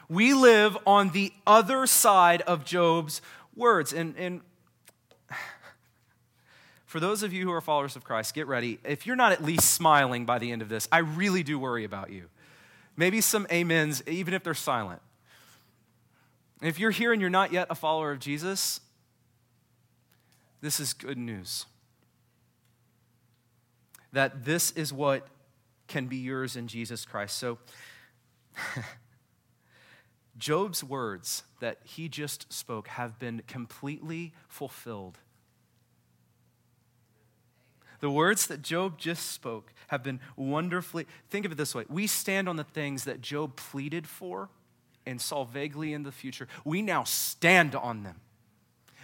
We 0.09 0.33
live 0.33 0.79
on 0.87 1.11
the 1.11 1.33
other 1.45 1.89
side 1.89 2.43
of 2.43 2.65
Job's 2.65 3.21
words. 3.57 3.93
And, 3.93 4.15
and 4.17 4.43
for 6.95 7.01
those 7.01 7.25
of 7.25 7.33
you 7.33 7.45
who 7.45 7.51
are 7.51 7.61
followers 7.61 7.97
of 7.97 8.05
Christ, 8.05 8.35
get 8.35 8.47
ready. 8.47 8.79
If 8.85 9.05
you're 9.05 9.17
not 9.17 9.33
at 9.33 9.43
least 9.43 9.75
smiling 9.75 10.27
by 10.27 10.39
the 10.39 10.53
end 10.53 10.63
of 10.63 10.69
this, 10.69 10.87
I 10.93 10.99
really 10.99 11.43
do 11.43 11.59
worry 11.59 11.83
about 11.83 12.13
you. 12.13 12.27
Maybe 12.97 13.21
some 13.21 13.49
amens, 13.51 14.01
even 14.07 14.33
if 14.33 14.45
they're 14.45 14.55
silent. 14.55 15.03
If 16.63 16.79
you're 16.79 16.93
here 16.93 17.13
and 17.13 17.21
you're 17.21 17.31
not 17.31 17.53
yet 17.53 17.67
a 17.69 17.75
follower 17.75 18.13
of 18.13 18.21
Jesus, 18.21 18.79
this 20.61 20.79
is 20.79 20.93
good 20.93 21.19
news. 21.19 21.67
That 24.13 24.45
this 24.45 24.71
is 24.71 24.93
what 24.93 25.27
can 25.89 26.07
be 26.07 26.19
yours 26.19 26.55
in 26.55 26.69
Jesus 26.69 27.05
Christ. 27.05 27.39
So, 27.39 27.59
Job's 30.39 30.85
words 30.85 31.43
that 31.59 31.79
he 31.83 32.09
just 32.09 32.53
spoke 32.53 32.87
have 32.87 33.19
been 33.19 33.43
completely 33.49 34.33
fulfilled 34.47 35.19
the 38.05 38.11
words 38.11 38.49
that 38.49 38.61
Job 38.61 38.99
just 38.99 39.33
spoke 39.33 39.73
have 39.87 40.03
been 40.03 40.21
wonderfully. 40.37 41.07
Think 41.31 41.47
of 41.47 41.53
it 41.53 41.55
this 41.55 41.75
way 41.75 41.87
we 41.89 42.07
stand 42.07 42.51
on 42.51 42.57
the 42.57 42.65
things 42.65 43.05
that 43.05 43.23
Job 43.23 43.57
pleaded 43.57 44.07
for 44.07 44.51
and 45.07 45.19
saw 45.19 45.45
vaguely 45.45 45.95
in 45.95 46.03
the 46.03 46.13
future. 46.13 46.47
We 46.67 46.83
now 46.83 47.05
stand 47.05 47.75
on 47.75 48.03
them. 48.03 48.17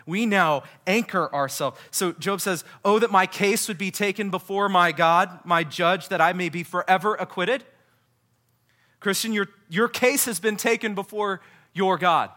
We 0.05 0.27
now 0.27 0.65
anchor 0.87 1.35
ourselves. 1.35 1.81
So 1.91 2.13
Job 2.13 2.43
says, 2.43 2.63
Oh, 2.85 2.99
that 2.99 3.11
my 3.11 3.27
case 3.27 3.69
would 3.69 3.79
be 3.79 3.91
taken 3.91 4.29
before 4.29 4.69
my 4.69 4.93
God, 4.93 5.41
my 5.47 5.65
judge, 5.65 6.09
that 6.09 6.21
I 6.21 6.35
may 6.35 6.51
be 6.51 6.63
forever 6.63 7.15
acquitted. 7.15 7.65
Christian, 9.01 9.33
your, 9.33 9.47
your 9.71 9.89
case 9.89 10.27
has 10.27 10.41
been 10.41 10.59
taken 10.59 10.95
before 10.95 11.41
your 11.73 11.97
God. 11.97 12.29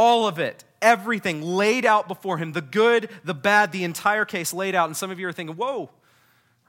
All 0.00 0.26
of 0.26 0.38
it 0.38 0.64
everything 0.80 1.42
laid 1.42 1.84
out 1.84 2.08
before 2.08 2.38
him 2.38 2.52
the 2.52 2.62
good, 2.62 3.10
the 3.22 3.34
bad, 3.34 3.70
the 3.70 3.84
entire 3.84 4.24
case 4.24 4.54
laid 4.54 4.74
out. 4.74 4.88
And 4.88 4.96
some 4.96 5.10
of 5.10 5.20
you 5.20 5.28
are 5.28 5.32
thinking, 5.32 5.56
whoa, 5.56 5.90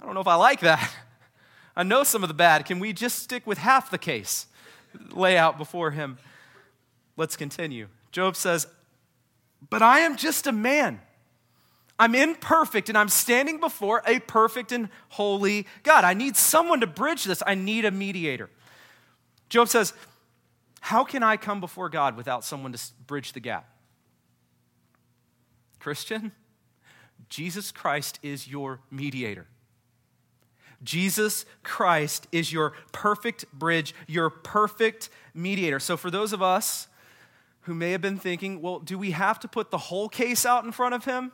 I 0.02 0.06
don't 0.06 0.14
know 0.14 0.20
if 0.20 0.28
I 0.28 0.36
like 0.36 0.60
that. 0.60 0.94
I 1.78 1.84
know 1.84 2.04
some 2.04 2.24
of 2.24 2.28
the 2.28 2.34
bad. 2.34 2.66
Can 2.66 2.80
we 2.82 2.92
just 2.92 3.20
stick 3.20 3.48
with 3.48 3.58
half 3.58 3.90
the 3.90 3.98
case 3.98 4.48
lay 5.14 5.38
out 5.38 5.58
before 5.58 5.92
him? 5.92 6.18
Let's 7.16 7.38
continue. 7.38 7.88
Job 8.12 8.36
says, 8.36 8.68
But 9.70 9.82
I 9.82 10.00
am 10.00 10.18
just 10.18 10.46
a 10.46 10.52
man. 10.52 11.00
I'm 11.98 12.16
imperfect 12.16 12.90
and 12.90 12.98
I'm 12.98 13.08
standing 13.08 13.62
before 13.62 14.04
a 14.06 14.20
perfect 14.20 14.74
and 14.74 14.90
holy 15.08 15.68
God. 15.84 16.04
I 16.04 16.16
need 16.16 16.36
someone 16.36 16.82
to 16.82 16.88
bridge 16.88 17.24
this. 17.24 17.42
I 17.48 17.56
need 17.56 17.86
a 17.86 17.92
mediator. 17.92 18.50
Job 19.48 19.70
says, 19.70 19.94
How 20.82 21.04
can 21.04 21.24
I 21.24 21.38
come 21.38 21.62
before 21.62 21.90
God 21.90 22.18
without 22.18 22.44
someone 22.44 22.74
to 22.74 22.80
bridge 23.08 23.34
the 23.34 23.40
gap? 23.40 23.70
Christian, 25.80 26.32
Jesus 27.30 27.72
Christ 27.72 28.20
is 28.22 28.48
your 28.48 28.82
mediator. 28.90 29.48
Jesus 30.84 31.46
Christ 31.64 32.28
is 32.32 32.52
your 32.52 32.74
perfect 32.92 33.46
bridge, 33.54 33.94
your 34.08 34.30
perfect 34.30 35.10
mediator. 35.34 35.80
So, 35.80 35.96
for 35.96 36.10
those 36.10 36.34
of 36.34 36.42
us 36.42 36.88
who 37.62 37.76
may 37.76 37.92
have 37.92 38.02
been 38.02 38.18
thinking, 38.18 38.62
well, 38.62 38.80
do 38.80 38.98
we 38.98 39.12
have 39.12 39.40
to 39.42 39.48
put 39.48 39.70
the 39.70 39.78
whole 39.78 40.10
case 40.10 40.46
out 40.46 40.66
in 40.66 40.72
front 40.72 40.96
of 40.96 41.06
him? 41.06 41.32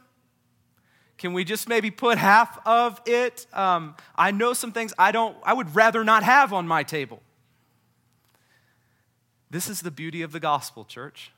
Can 1.18 1.32
we 1.32 1.46
just 1.46 1.70
maybe 1.70 1.90
put 1.90 2.18
half 2.18 2.60
of 2.68 3.02
it? 3.06 3.48
Um, 3.54 3.96
I 4.16 4.32
know 4.32 4.54
some 4.54 4.74
things 4.74 4.94
I 5.00 5.14
don't, 5.14 5.36
I 5.44 5.54
would 5.54 5.74
rather 5.74 6.04
not 6.04 6.24
have 6.24 6.52
on 6.52 6.68
my 6.68 6.84
table. 6.84 7.24
This 9.50 9.70
is 9.70 9.82
the 9.82 9.92
beauty 9.92 10.22
of 10.22 10.32
the 10.32 10.40
gospel, 10.40 10.84
church 10.84 11.32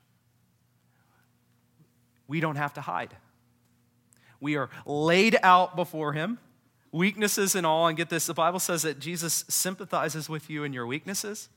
we 2.30 2.40
don't 2.40 2.56
have 2.56 2.76
to 2.76 2.82
hide. 2.82 3.14
We 4.40 4.56
are 4.56 4.70
laid 4.86 5.36
out 5.42 5.76
before 5.76 6.14
Him, 6.14 6.38
weaknesses 6.92 7.56
and 7.56 7.66
all. 7.66 7.88
And 7.88 7.98
get 7.98 8.10
this 8.10 8.28
the 8.28 8.34
Bible 8.34 8.60
says 8.60 8.84
that 8.84 9.00
Jesus 9.00 9.44
sympathizes 9.50 10.30
with 10.30 10.50
you 10.50 10.64
in 10.64 10.72
your 10.72 10.86
weaknesses. 10.86 11.50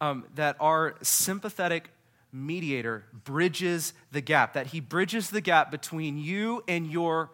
Um, 0.00 0.26
that 0.34 0.56
our 0.60 0.96
sympathetic 1.00 1.90
mediator 2.32 3.04
bridges 3.24 3.94
the 4.12 4.20
gap, 4.20 4.52
that 4.54 4.68
He 4.68 4.80
bridges 4.80 5.30
the 5.30 5.40
gap 5.40 5.70
between 5.70 6.18
you 6.18 6.62
and 6.68 6.90
your 6.90 7.30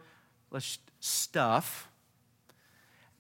stuff 1.00 1.88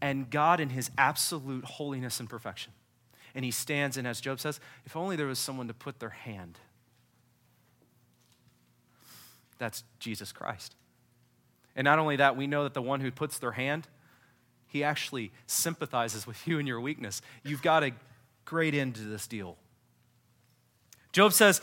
and 0.00 0.30
God 0.30 0.60
in 0.60 0.68
His 0.68 0.90
absolute 0.96 1.64
holiness 1.64 2.20
and 2.20 2.28
perfection. 2.28 2.72
And 3.34 3.44
He 3.44 3.50
stands, 3.50 3.96
and 3.96 4.06
as 4.06 4.20
Job 4.20 4.40
says, 4.40 4.60
if 4.84 4.96
only 4.96 5.16
there 5.16 5.26
was 5.26 5.38
someone 5.38 5.68
to 5.68 5.74
put 5.74 6.00
their 6.00 6.10
hand 6.10 6.58
that's 9.58 9.84
Jesus 9.98 10.32
Christ. 10.32 10.74
And 11.76 11.84
not 11.84 11.98
only 11.98 12.16
that, 12.16 12.36
we 12.36 12.46
know 12.46 12.64
that 12.64 12.74
the 12.74 12.82
one 12.82 13.00
who 13.00 13.10
puts 13.10 13.38
their 13.38 13.52
hand, 13.52 13.88
he 14.66 14.84
actually 14.84 15.32
sympathizes 15.46 16.26
with 16.26 16.46
you 16.46 16.58
in 16.58 16.66
your 16.66 16.80
weakness. 16.80 17.22
You've 17.42 17.62
got 17.62 17.82
a 17.82 17.92
great 18.44 18.74
end 18.74 18.96
to 18.96 19.02
this 19.02 19.26
deal. 19.26 19.56
Job 21.12 21.32
says, 21.32 21.60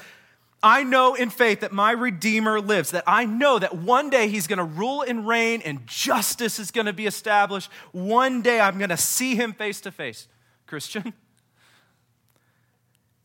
I 0.64 0.84
know 0.84 1.16
in 1.16 1.30
faith 1.30 1.62
that 1.62 1.72
my 1.72 1.92
Redeemer 1.92 2.62
lives, 2.62 2.92
that 2.92 3.04
I 3.08 3.26
know 3.26 3.58
that 3.60 3.76
one 3.76 4.10
day 4.10 4.28
he's 4.28 4.48
going 4.48 4.58
to 4.58 4.64
rule 4.64 5.02
and 5.02 5.28
reign 5.28 5.62
and 5.64 5.86
justice 5.88 6.60
is 6.60 6.72
going 6.72 6.86
to 6.86 6.94
be 6.94 7.06
established. 7.06 7.70
One 7.92 8.42
day 8.42 8.60
I'm 8.60 8.78
going 8.78 8.90
to 8.90 8.98
see 8.98 9.36
him 9.36 9.54
face 9.54 9.82
to 9.82 9.92
face. 9.92 10.28
Christian, 10.68 11.14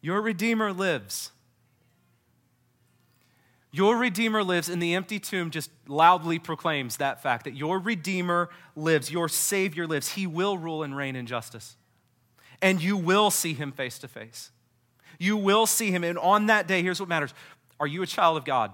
your 0.06 0.22
Redeemer 0.22 0.72
lives. 0.72 1.32
Your 3.72 3.96
Redeemer 3.96 4.44
lives, 4.44 4.68
and 4.68 4.80
the 4.80 4.94
empty 4.94 5.18
tomb 5.18 5.50
just 5.50 5.68
loudly 5.88 6.38
proclaims 6.38 6.98
that 6.98 7.24
fact 7.24 7.42
that 7.42 7.56
your 7.56 7.80
Redeemer 7.80 8.48
lives, 8.76 9.10
your 9.10 9.28
Savior 9.28 9.84
lives. 9.84 10.10
He 10.12 10.24
will 10.24 10.58
rule 10.58 10.84
and 10.84 10.96
reign 10.96 11.16
in 11.16 11.26
justice, 11.26 11.76
and 12.62 12.80
you 12.80 12.96
will 12.96 13.32
see 13.32 13.52
him 13.52 13.72
face 13.72 13.98
to 13.98 14.06
face. 14.06 14.52
You 15.18 15.36
will 15.36 15.66
see 15.66 15.90
him. 15.90 16.04
And 16.04 16.18
on 16.18 16.46
that 16.46 16.68
day, 16.68 16.82
here's 16.82 17.00
what 17.00 17.08
matters 17.08 17.34
Are 17.80 17.88
you 17.88 18.02
a 18.02 18.06
child 18.06 18.36
of 18.36 18.44
God? 18.44 18.70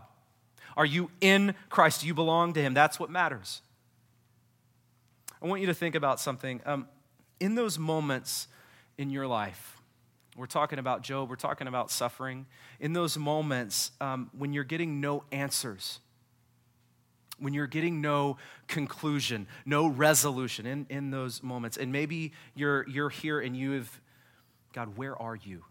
Are 0.77 0.85
you 0.85 1.11
in 1.23 1.55
Christ? 1.71 2.05
You 2.05 2.13
belong 2.13 2.53
to 2.53 2.61
him? 2.61 2.75
That's 2.75 3.01
what 3.01 3.09
matters. 3.09 3.63
I 5.41 5.47
want 5.47 5.63
you 5.63 5.67
to 5.69 5.75
think 5.75 5.95
about 5.95 6.21
something. 6.21 6.61
Um, 6.67 6.89
in 7.41 7.55
those 7.55 7.79
moments 7.79 8.49
in 8.99 9.09
your 9.09 9.27
life, 9.27 9.72
we're 10.37 10.47
talking 10.47 10.79
about 10.79 11.03
Job, 11.03 11.29
we're 11.29 11.37
talking 11.37 11.67
about 11.67 11.91
suffering. 11.91 12.47
In 12.81 12.93
those 12.93 13.19
moments 13.19 13.91
um, 14.01 14.31
when 14.37 14.53
you're 14.53 14.65
getting 14.65 15.01
no 15.01 15.25
answers, 15.31 16.01
when 17.39 17.53
you're 17.53 17.67
getting 17.67 18.01
no 18.01 18.39
conclusion, 18.69 19.47
no 19.67 19.87
resolution 19.87 20.65
in, 20.65 20.87
in 20.89 21.11
those 21.11 21.43
moments, 21.43 21.77
and 21.77 21.93
maybe 21.93 22.33
you're, 22.55 22.89
you're 22.89 23.11
here 23.11 23.41
and 23.41 23.57
you 23.57 23.73
have, 23.73 24.01
God, 24.73 24.97
where 24.97 25.21
are 25.21 25.37
you? 25.37 25.65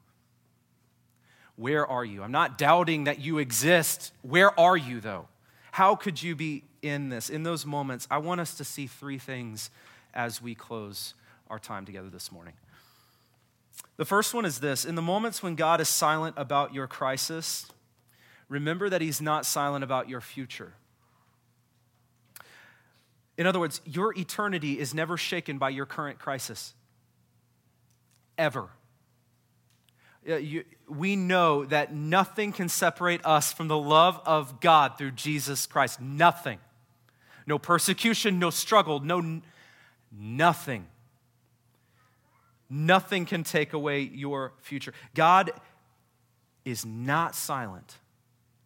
Where 1.55 1.85
are 1.87 2.05
you? 2.05 2.23
I'm 2.23 2.31
not 2.31 2.57
doubting 2.57 3.05
that 3.05 3.19
you 3.19 3.37
exist. 3.37 4.13
Where 4.21 4.57
are 4.59 4.77
you, 4.77 4.99
though? 4.99 5.27
How 5.71 5.95
could 5.95 6.21
you 6.21 6.35
be 6.35 6.63
in 6.81 7.09
this? 7.09 7.29
In 7.29 7.43
those 7.43 7.65
moments, 7.65 8.07
I 8.11 8.17
want 8.17 8.41
us 8.41 8.55
to 8.55 8.63
see 8.63 8.87
three 8.87 9.17
things 9.17 9.69
as 10.13 10.41
we 10.41 10.55
close 10.55 11.13
our 11.49 11.59
time 11.59 11.85
together 11.85 12.09
this 12.09 12.31
morning. 12.31 12.53
The 13.97 14.05
first 14.05 14.33
one 14.33 14.45
is 14.45 14.59
this 14.59 14.85
In 14.85 14.95
the 14.95 15.01
moments 15.01 15.43
when 15.43 15.55
God 15.55 15.81
is 15.81 15.89
silent 15.89 16.35
about 16.37 16.73
your 16.73 16.87
crisis, 16.87 17.67
remember 18.49 18.89
that 18.89 19.01
He's 19.01 19.21
not 19.21 19.45
silent 19.45 19.83
about 19.83 20.09
your 20.09 20.21
future. 20.21 20.73
In 23.37 23.47
other 23.47 23.59
words, 23.59 23.81
your 23.85 24.17
eternity 24.17 24.79
is 24.79 24.93
never 24.93 25.17
shaken 25.17 25.57
by 25.57 25.69
your 25.69 25.85
current 25.85 26.19
crisis. 26.19 26.73
Ever. 28.37 28.69
We 30.87 31.15
know 31.15 31.65
that 31.65 31.93
nothing 31.93 32.53
can 32.53 32.69
separate 32.69 33.25
us 33.25 33.51
from 33.51 33.67
the 33.67 33.77
love 33.77 34.21
of 34.25 34.59
God 34.59 34.97
through 34.97 35.11
Jesus 35.11 35.65
Christ. 35.65 35.99
Nothing. 35.99 36.59
No 37.47 37.57
persecution, 37.57 38.37
no 38.37 38.51
struggle, 38.51 38.99
no 38.99 39.41
nothing. 40.11 40.85
Nothing 42.73 43.25
can 43.25 43.43
take 43.43 43.73
away 43.73 43.99
your 43.99 44.53
future. 44.61 44.93
God 45.13 45.51
is 46.63 46.85
not 46.85 47.35
silent 47.35 47.97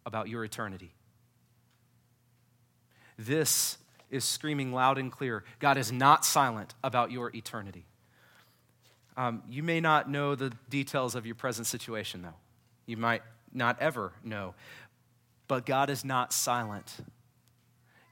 about 0.06 0.28
your 0.28 0.44
eternity. 0.44 0.94
This 3.18 3.78
is 4.08 4.24
screaming 4.24 4.72
loud 4.72 4.98
and 4.98 5.10
clear. 5.10 5.42
God 5.58 5.76
is 5.76 5.90
not 5.90 6.24
silent 6.24 6.72
about 6.84 7.10
your 7.10 7.34
eternity. 7.34 7.84
Um, 9.16 9.42
you 9.48 9.64
may 9.64 9.80
not 9.80 10.08
know 10.08 10.36
the 10.36 10.52
details 10.70 11.16
of 11.16 11.26
your 11.26 11.34
present 11.34 11.66
situation, 11.66 12.22
though. 12.22 12.36
You 12.86 12.96
might 12.96 13.22
not 13.52 13.76
ever 13.80 14.12
know. 14.22 14.54
But 15.48 15.66
God 15.66 15.90
is 15.90 16.04
not 16.04 16.32
silent. 16.32 16.94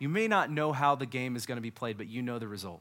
You 0.01 0.09
may 0.09 0.27
not 0.27 0.51
know 0.51 0.73
how 0.73 0.97
the 0.97 1.07
game 1.07 1.37
is 1.37 1.47
going 1.47 1.57
to 1.57 1.63
be 1.63 1.71
played, 1.71 1.97
but 1.97 2.09
you 2.09 2.21
know 2.21 2.41
the 2.41 2.49
result. 2.49 2.81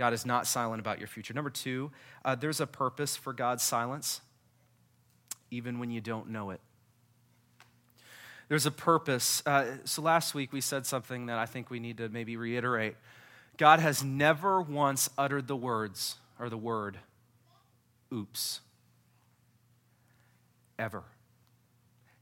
God 0.00 0.14
is 0.14 0.24
not 0.24 0.46
silent 0.46 0.80
about 0.80 0.98
your 0.98 1.08
future. 1.08 1.34
Number 1.34 1.50
two, 1.50 1.90
uh, 2.24 2.34
there's 2.34 2.58
a 2.58 2.66
purpose 2.66 3.16
for 3.16 3.34
God's 3.34 3.62
silence, 3.62 4.22
even 5.50 5.78
when 5.78 5.90
you 5.90 6.00
don't 6.00 6.30
know 6.30 6.48
it. 6.48 6.60
There's 8.48 8.64
a 8.64 8.70
purpose. 8.70 9.42
Uh, 9.44 9.66
so 9.84 10.00
last 10.00 10.34
week 10.34 10.54
we 10.54 10.62
said 10.62 10.86
something 10.86 11.26
that 11.26 11.36
I 11.36 11.44
think 11.44 11.68
we 11.68 11.80
need 11.80 11.98
to 11.98 12.08
maybe 12.08 12.38
reiterate. 12.38 12.96
God 13.58 13.78
has 13.80 14.02
never 14.02 14.62
once 14.62 15.10
uttered 15.18 15.46
the 15.46 15.54
words 15.54 16.16
or 16.38 16.48
the 16.48 16.56
word, 16.56 16.96
oops. 18.10 18.60
Ever. 20.78 21.02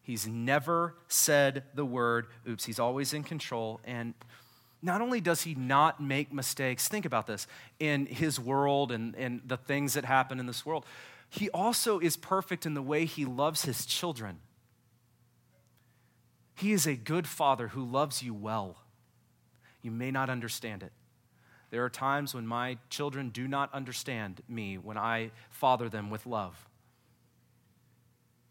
He's 0.02 0.26
never 0.26 0.96
said 1.06 1.62
the 1.74 1.84
word 1.84 2.26
oops. 2.48 2.64
He's 2.64 2.80
always 2.80 3.14
in 3.14 3.22
control. 3.22 3.78
And 3.84 4.14
not 4.82 5.00
only 5.00 5.20
does 5.20 5.42
he 5.42 5.54
not 5.54 6.00
make 6.00 6.32
mistakes, 6.32 6.88
think 6.88 7.04
about 7.04 7.26
this, 7.26 7.46
in 7.80 8.06
his 8.06 8.38
world 8.38 8.92
and, 8.92 9.14
and 9.16 9.40
the 9.46 9.56
things 9.56 9.94
that 9.94 10.04
happen 10.04 10.38
in 10.38 10.46
this 10.46 10.64
world, 10.64 10.86
he 11.28 11.50
also 11.50 11.98
is 11.98 12.16
perfect 12.16 12.64
in 12.64 12.74
the 12.74 12.82
way 12.82 13.04
he 13.04 13.24
loves 13.24 13.62
his 13.64 13.84
children. 13.84 14.38
He 16.54 16.72
is 16.72 16.86
a 16.86 16.96
good 16.96 17.26
father 17.26 17.68
who 17.68 17.84
loves 17.84 18.22
you 18.22 18.34
well. 18.34 18.76
You 19.82 19.90
may 19.90 20.10
not 20.10 20.30
understand 20.30 20.82
it. 20.82 20.92
There 21.70 21.84
are 21.84 21.90
times 21.90 22.34
when 22.34 22.46
my 22.46 22.78
children 22.88 23.28
do 23.28 23.46
not 23.46 23.72
understand 23.74 24.40
me 24.48 24.78
when 24.78 24.96
I 24.96 25.32
father 25.50 25.88
them 25.88 26.10
with 26.10 26.26
love. 26.26 26.66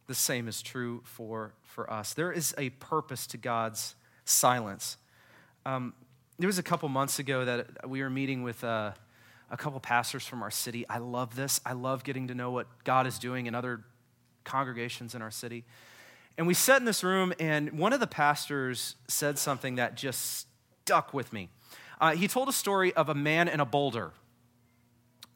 The 0.05 0.15
same 0.15 0.47
is 0.47 0.61
true 0.61 1.01
for, 1.03 1.53
for 1.63 1.91
us. 1.91 2.13
There 2.13 2.31
is 2.31 2.53
a 2.57 2.69
purpose 2.69 3.27
to 3.27 3.37
God's 3.37 3.95
silence. 4.23 4.97
Um, 5.65 5.93
there 6.39 6.47
was 6.47 6.59
a 6.59 6.63
couple 6.63 6.87
months 6.89 7.19
ago 7.19 7.45
that 7.45 7.89
we 7.89 8.01
were 8.01 8.09
meeting 8.09 8.43
with 8.43 8.63
uh, 8.63 8.91
a 9.49 9.57
couple 9.57 9.79
pastors 9.79 10.25
from 10.25 10.43
our 10.43 10.51
city. 10.51 10.87
I 10.87 10.99
love 10.99 11.35
this. 11.35 11.59
I 11.65 11.73
love 11.73 12.03
getting 12.03 12.27
to 12.27 12.35
know 12.35 12.51
what 12.51 12.67
God 12.83 13.07
is 13.07 13.17
doing 13.17 13.47
in 13.47 13.55
other 13.55 13.83
congregations 14.43 15.15
in 15.15 15.21
our 15.21 15.31
city. 15.31 15.65
And 16.37 16.45
we 16.45 16.53
sat 16.53 16.77
in 16.77 16.85
this 16.85 17.03
room, 17.03 17.33
and 17.39 17.79
one 17.79 17.93
of 17.93 17.99
the 17.99 18.07
pastors 18.07 18.95
said 19.07 19.39
something 19.39 19.75
that 19.75 19.95
just 19.95 20.47
stuck 20.83 21.13
with 21.13 21.33
me. 21.33 21.49
Uh, 21.99 22.15
he 22.15 22.27
told 22.27 22.47
a 22.47 22.53
story 22.53 22.93
of 22.93 23.09
a 23.09 23.15
man 23.15 23.47
and 23.47 23.59
a 23.59 23.65
boulder. 23.65 24.11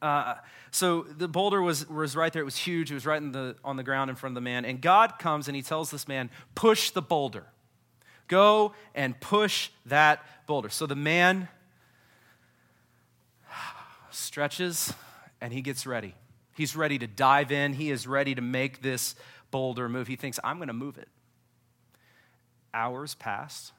Uh, 0.00 0.34
so 0.70 1.02
the 1.02 1.26
boulder 1.26 1.60
was, 1.60 1.88
was 1.88 2.14
right 2.14 2.32
there. 2.32 2.42
It 2.42 2.44
was 2.44 2.56
huge. 2.56 2.92
It 2.92 2.94
was 2.94 3.06
right 3.06 3.20
the, 3.32 3.56
on 3.64 3.76
the 3.76 3.82
ground 3.82 4.10
in 4.10 4.16
front 4.16 4.32
of 4.32 4.34
the 4.36 4.40
man. 4.40 4.64
And 4.64 4.80
God 4.80 5.18
comes 5.18 5.48
and 5.48 5.56
he 5.56 5.62
tells 5.62 5.90
this 5.90 6.06
man, 6.06 6.30
push 6.54 6.90
the 6.90 7.02
boulder. 7.02 7.46
Go 8.32 8.72
and 8.94 9.20
push 9.20 9.68
that 9.84 10.24
boulder. 10.46 10.70
So 10.70 10.86
the 10.86 10.96
man 10.96 11.48
stretches 14.10 14.94
and 15.42 15.52
he 15.52 15.60
gets 15.60 15.86
ready. 15.86 16.14
He's 16.56 16.74
ready 16.74 16.98
to 16.98 17.06
dive 17.06 17.52
in. 17.52 17.74
He 17.74 17.90
is 17.90 18.06
ready 18.06 18.34
to 18.34 18.40
make 18.40 18.80
this 18.80 19.16
boulder 19.50 19.86
move. 19.86 20.06
He 20.06 20.16
thinks, 20.16 20.40
I'm 20.42 20.56
going 20.56 20.68
to 20.68 20.72
move 20.72 20.96
it. 20.96 21.08
Hours 22.72 23.14
pass. 23.14 23.72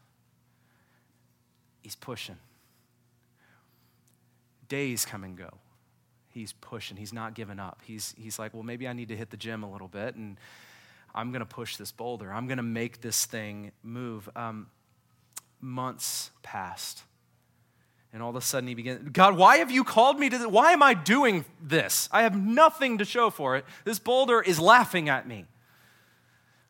He's 1.81 1.95
pushing. 1.95 2.37
Days 4.69 5.03
come 5.03 5.23
and 5.23 5.35
go. 5.35 5.49
He's 6.29 6.53
pushing. 6.53 6.95
He's 6.95 7.11
not 7.11 7.33
giving 7.33 7.57
up. 7.57 7.81
He's, 7.85 8.13
he's 8.19 8.37
like, 8.37 8.53
well, 8.53 8.61
maybe 8.61 8.87
I 8.87 8.93
need 8.93 9.07
to 9.07 9.17
hit 9.17 9.31
the 9.31 9.37
gym 9.37 9.63
a 9.63 9.71
little 9.71 9.87
bit, 9.87 10.13
and 10.13 10.37
I'm 11.15 11.31
going 11.31 11.41
to 11.41 11.45
push 11.45 11.77
this 11.77 11.91
boulder. 11.91 12.31
I'm 12.33 12.47
going 12.47 12.57
to 12.57 12.63
make 12.63 13.01
this 13.01 13.25
thing 13.25 13.71
move. 13.83 14.29
Um, 14.35 14.67
months 15.61 16.31
passed. 16.41 17.03
And 18.11 18.21
all 18.21 18.29
of 18.29 18.35
a 18.35 18.41
sudden 18.41 18.67
he 18.67 18.75
began, 18.75 19.09
God, 19.11 19.37
why 19.37 19.57
have 19.57 19.71
you 19.71 19.83
called 19.83 20.19
me 20.19 20.29
to 20.29 20.37
this? 20.37 20.47
Why 20.47 20.71
am 20.71 20.83
I 20.83 20.93
doing 20.93 21.45
this? 21.61 22.07
I 22.11 22.23
have 22.23 22.37
nothing 22.37 22.99
to 22.99 23.05
show 23.05 23.31
for 23.31 23.55
it. 23.55 23.65
This 23.85 23.97
boulder 23.97 24.39
is 24.41 24.59
laughing 24.59 25.09
at 25.09 25.27
me. 25.27 25.45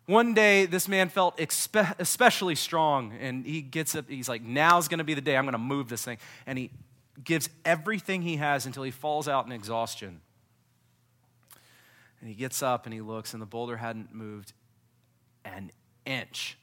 One 0.05 0.33
day, 0.33 0.65
this 0.65 0.89
man 0.89 1.07
felt 1.07 1.39
especially 1.39 2.55
strong, 2.55 3.13
and 3.21 3.45
he 3.45 3.61
gets 3.61 3.95
up. 3.95 4.09
He's 4.09 4.27
like, 4.27 4.41
Now's 4.41 4.89
going 4.89 4.97
to 4.97 5.05
be 5.05 5.13
the 5.13 5.21
day 5.21 5.37
I'm 5.37 5.45
going 5.45 5.53
to 5.53 5.57
move 5.57 5.87
this 5.87 6.03
thing. 6.03 6.17
And 6.45 6.57
he 6.57 6.71
gives 7.23 7.49
everything 7.63 8.21
he 8.21 8.35
has 8.35 8.65
until 8.65 8.83
he 8.83 8.91
falls 8.91 9.29
out 9.29 9.45
in 9.45 9.53
exhaustion. 9.53 10.19
And 12.23 12.29
he 12.29 12.35
gets 12.35 12.63
up 12.63 12.85
and 12.85 12.93
he 12.93 13.01
looks, 13.01 13.33
and 13.33 13.41
the 13.41 13.45
boulder 13.45 13.75
hadn't 13.75 14.15
moved 14.15 14.53
an 15.43 15.71
inch. 16.05 16.57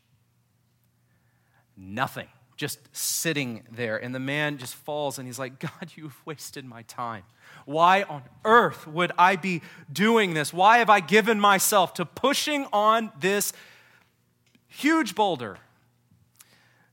Nothing 1.77 2.29
just 2.57 2.79
sitting 2.97 3.63
there. 3.71 4.03
And 4.03 4.15
the 4.15 4.21
man 4.21 4.57
just 4.57 4.75
falls 4.75 5.19
and 5.19 5.29
he's 5.29 5.39
like, 5.39 5.59
God, 5.59 5.93
you've 5.97 6.17
wasted 6.25 6.65
my 6.65 6.81
time. 6.85 7.25
Why 7.67 8.05
on 8.05 8.23
earth 8.43 8.87
would 8.87 9.13
I 9.19 9.37
be 9.37 9.61
doing 9.93 10.33
this? 10.33 10.51
Why 10.51 10.79
have 10.79 10.89
I 10.89 11.01
given 11.01 11.39
myself 11.39 11.93
to 11.95 12.07
pushing 12.07 12.67
on 12.73 13.13
this 13.21 13.53
huge 14.67 15.15
boulder? 15.15 15.59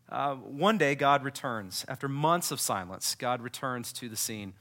Uh, 0.09 0.35
one 0.35 0.77
day, 0.77 0.93
God 0.93 1.23
returns. 1.23 1.85
After 1.87 2.09
months 2.09 2.51
of 2.51 2.59
silence, 2.59 3.15
God 3.15 3.41
returns 3.41 3.93
to 3.93 4.09
the 4.09 4.17
scene. 4.17 4.55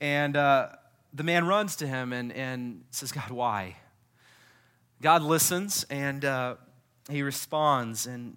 And 0.00 0.34
uh, 0.34 0.68
the 1.16 1.24
man 1.24 1.46
runs 1.46 1.76
to 1.76 1.86
him 1.86 2.12
and, 2.12 2.30
and 2.32 2.84
says, 2.90 3.10
God, 3.10 3.30
why? 3.30 3.76
God 5.00 5.22
listens 5.22 5.84
and 5.88 6.24
uh, 6.24 6.56
he 7.10 7.22
responds 7.22 8.06
and 8.06 8.36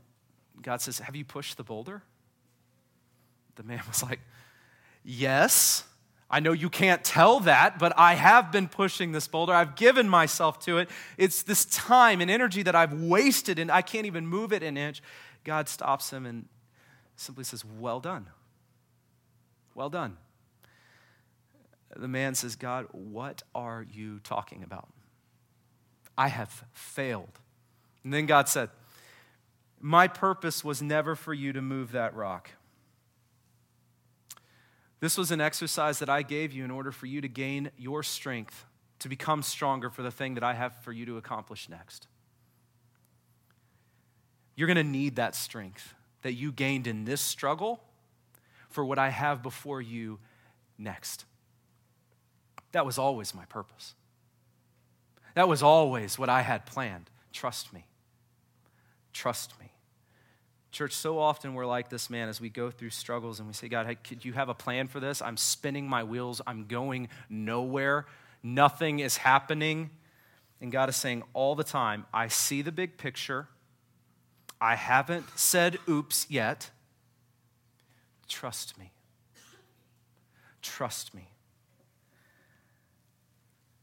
God 0.61 0.81
says, 0.81 0.99
Have 0.99 1.15
you 1.15 1.25
pushed 1.25 1.57
the 1.57 1.63
boulder? 1.63 2.01
The 3.55 3.63
man 3.63 3.81
was 3.87 4.01
like, 4.01 4.19
Yes. 5.03 5.83
I 6.31 6.39
know 6.39 6.51
you 6.51 6.69
can't 6.69 7.03
tell 7.03 7.39
that, 7.39 7.79
but 7.79 7.91
I 7.97 8.13
have 8.13 8.51
been 8.51 8.67
pushing 8.67 9.13
this 9.13 9.27
boulder. 9.27 9.51
I've 9.51 9.75
given 9.75 10.07
myself 10.07 10.59
to 10.65 10.77
it. 10.77 10.87
It's 11.17 11.41
this 11.41 11.65
time 11.65 12.21
and 12.21 12.29
energy 12.29 12.61
that 12.61 12.75
I've 12.75 12.93
wasted, 12.93 13.57
and 13.57 13.71
I 13.71 13.81
can't 13.81 14.05
even 14.05 14.27
move 14.27 14.53
it 14.53 14.61
an 14.61 14.77
inch. 14.77 15.01
God 15.43 15.67
stops 15.67 16.13
him 16.13 16.27
and 16.27 16.45
simply 17.15 17.43
says, 17.43 17.65
Well 17.65 17.99
done. 17.99 18.27
Well 19.73 19.89
done. 19.89 20.17
The 21.95 22.07
man 22.07 22.35
says, 22.35 22.55
God, 22.55 22.87
what 22.91 23.43
are 23.55 23.85
you 23.89 24.19
talking 24.19 24.63
about? 24.63 24.87
I 26.17 26.27
have 26.27 26.65
failed. 26.73 27.39
And 28.03 28.13
then 28.13 28.25
God 28.25 28.47
said, 28.47 28.69
My 29.79 30.07
purpose 30.07 30.63
was 30.63 30.81
never 30.81 31.15
for 31.15 31.33
you 31.33 31.53
to 31.53 31.61
move 31.61 31.91
that 31.93 32.15
rock. 32.15 32.51
This 34.99 35.17
was 35.17 35.31
an 35.31 35.39
exercise 35.39 35.99
that 35.99 36.09
I 36.09 36.21
gave 36.21 36.51
you 36.51 36.65
in 36.65 36.71
order 36.71 36.91
for 36.91 37.05
you 37.05 37.21
to 37.21 37.29
gain 37.29 37.71
your 37.77 38.03
strength 38.03 38.65
to 38.99 39.07
become 39.07 39.41
stronger 39.41 39.89
for 39.89 40.01
the 40.01 40.11
thing 40.11 40.33
that 40.33 40.43
I 40.43 40.53
have 40.53 40.75
for 40.83 40.91
you 40.91 41.05
to 41.05 41.17
accomplish 41.17 41.69
next. 41.69 42.07
You're 44.55 44.67
going 44.67 44.75
to 44.75 44.83
need 44.83 45.15
that 45.15 45.35
strength 45.35 45.93
that 46.21 46.33
you 46.33 46.51
gained 46.51 46.85
in 46.85 47.05
this 47.05 47.21
struggle 47.21 47.81
for 48.67 48.83
what 48.83 48.99
I 48.99 49.09
have 49.09 49.41
before 49.41 49.81
you 49.81 50.19
next. 50.77 51.23
That 52.71 52.85
was 52.85 52.97
always 52.97 53.33
my 53.33 53.45
purpose. 53.45 53.95
That 55.35 55.47
was 55.47 55.63
always 55.63 56.19
what 56.19 56.29
I 56.29 56.41
had 56.41 56.65
planned. 56.65 57.09
Trust 57.31 57.73
me. 57.73 57.85
Trust 59.13 59.53
me. 59.59 59.71
Church, 60.71 60.93
so 60.93 61.17
often 61.17 61.55
we're 61.55 61.65
like 61.65 61.89
this 61.89 62.09
man 62.09 62.29
as 62.29 62.39
we 62.39 62.49
go 62.49 62.69
through 62.69 62.91
struggles 62.91 63.39
and 63.39 63.47
we 63.47 63.53
say, 63.53 63.67
God, 63.67 63.97
could 64.03 64.23
you 64.23 64.33
have 64.33 64.49
a 64.49 64.53
plan 64.53 64.87
for 64.87 64.99
this? 64.99 65.21
I'm 65.21 65.37
spinning 65.37 65.87
my 65.87 66.03
wheels. 66.03 66.41
I'm 66.45 66.65
going 66.65 67.09
nowhere. 67.27 68.05
Nothing 68.43 68.99
is 68.99 69.17
happening. 69.17 69.89
And 70.61 70.71
God 70.71 70.89
is 70.89 70.95
saying 70.95 71.23
all 71.33 71.55
the 71.55 71.63
time, 71.63 72.05
I 72.13 72.27
see 72.27 72.61
the 72.61 72.71
big 72.71 72.97
picture. 72.97 73.47
I 74.61 74.75
haven't 74.75 75.25
said 75.35 75.79
oops 75.87 76.27
yet. 76.29 76.69
Trust 78.27 78.77
me. 78.77 78.91
Trust 80.61 81.15
me. 81.15 81.29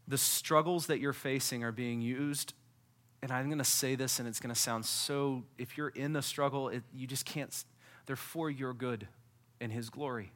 The 0.08 0.18
struggles 0.18 0.86
that 0.86 1.00
you're 1.00 1.12
facing 1.12 1.64
are 1.64 1.72
being 1.72 2.00
used 2.00 2.54
and 3.22 3.32
I'm 3.32 3.46
going 3.46 3.58
to 3.58 3.64
say 3.64 3.94
this, 3.94 4.18
and 4.18 4.28
it's 4.28 4.40
going 4.40 4.54
to 4.54 4.60
sound 4.60 4.84
so, 4.84 5.42
if 5.58 5.76
you're 5.76 5.88
in 5.88 6.12
the 6.12 6.22
struggle, 6.22 6.68
it, 6.68 6.82
you 6.94 7.06
just 7.06 7.24
can't, 7.24 7.52
they're 8.06 8.14
for 8.14 8.50
your 8.50 8.72
good 8.72 9.08
and 9.60 9.72
His 9.72 9.90
glory. 9.90 10.32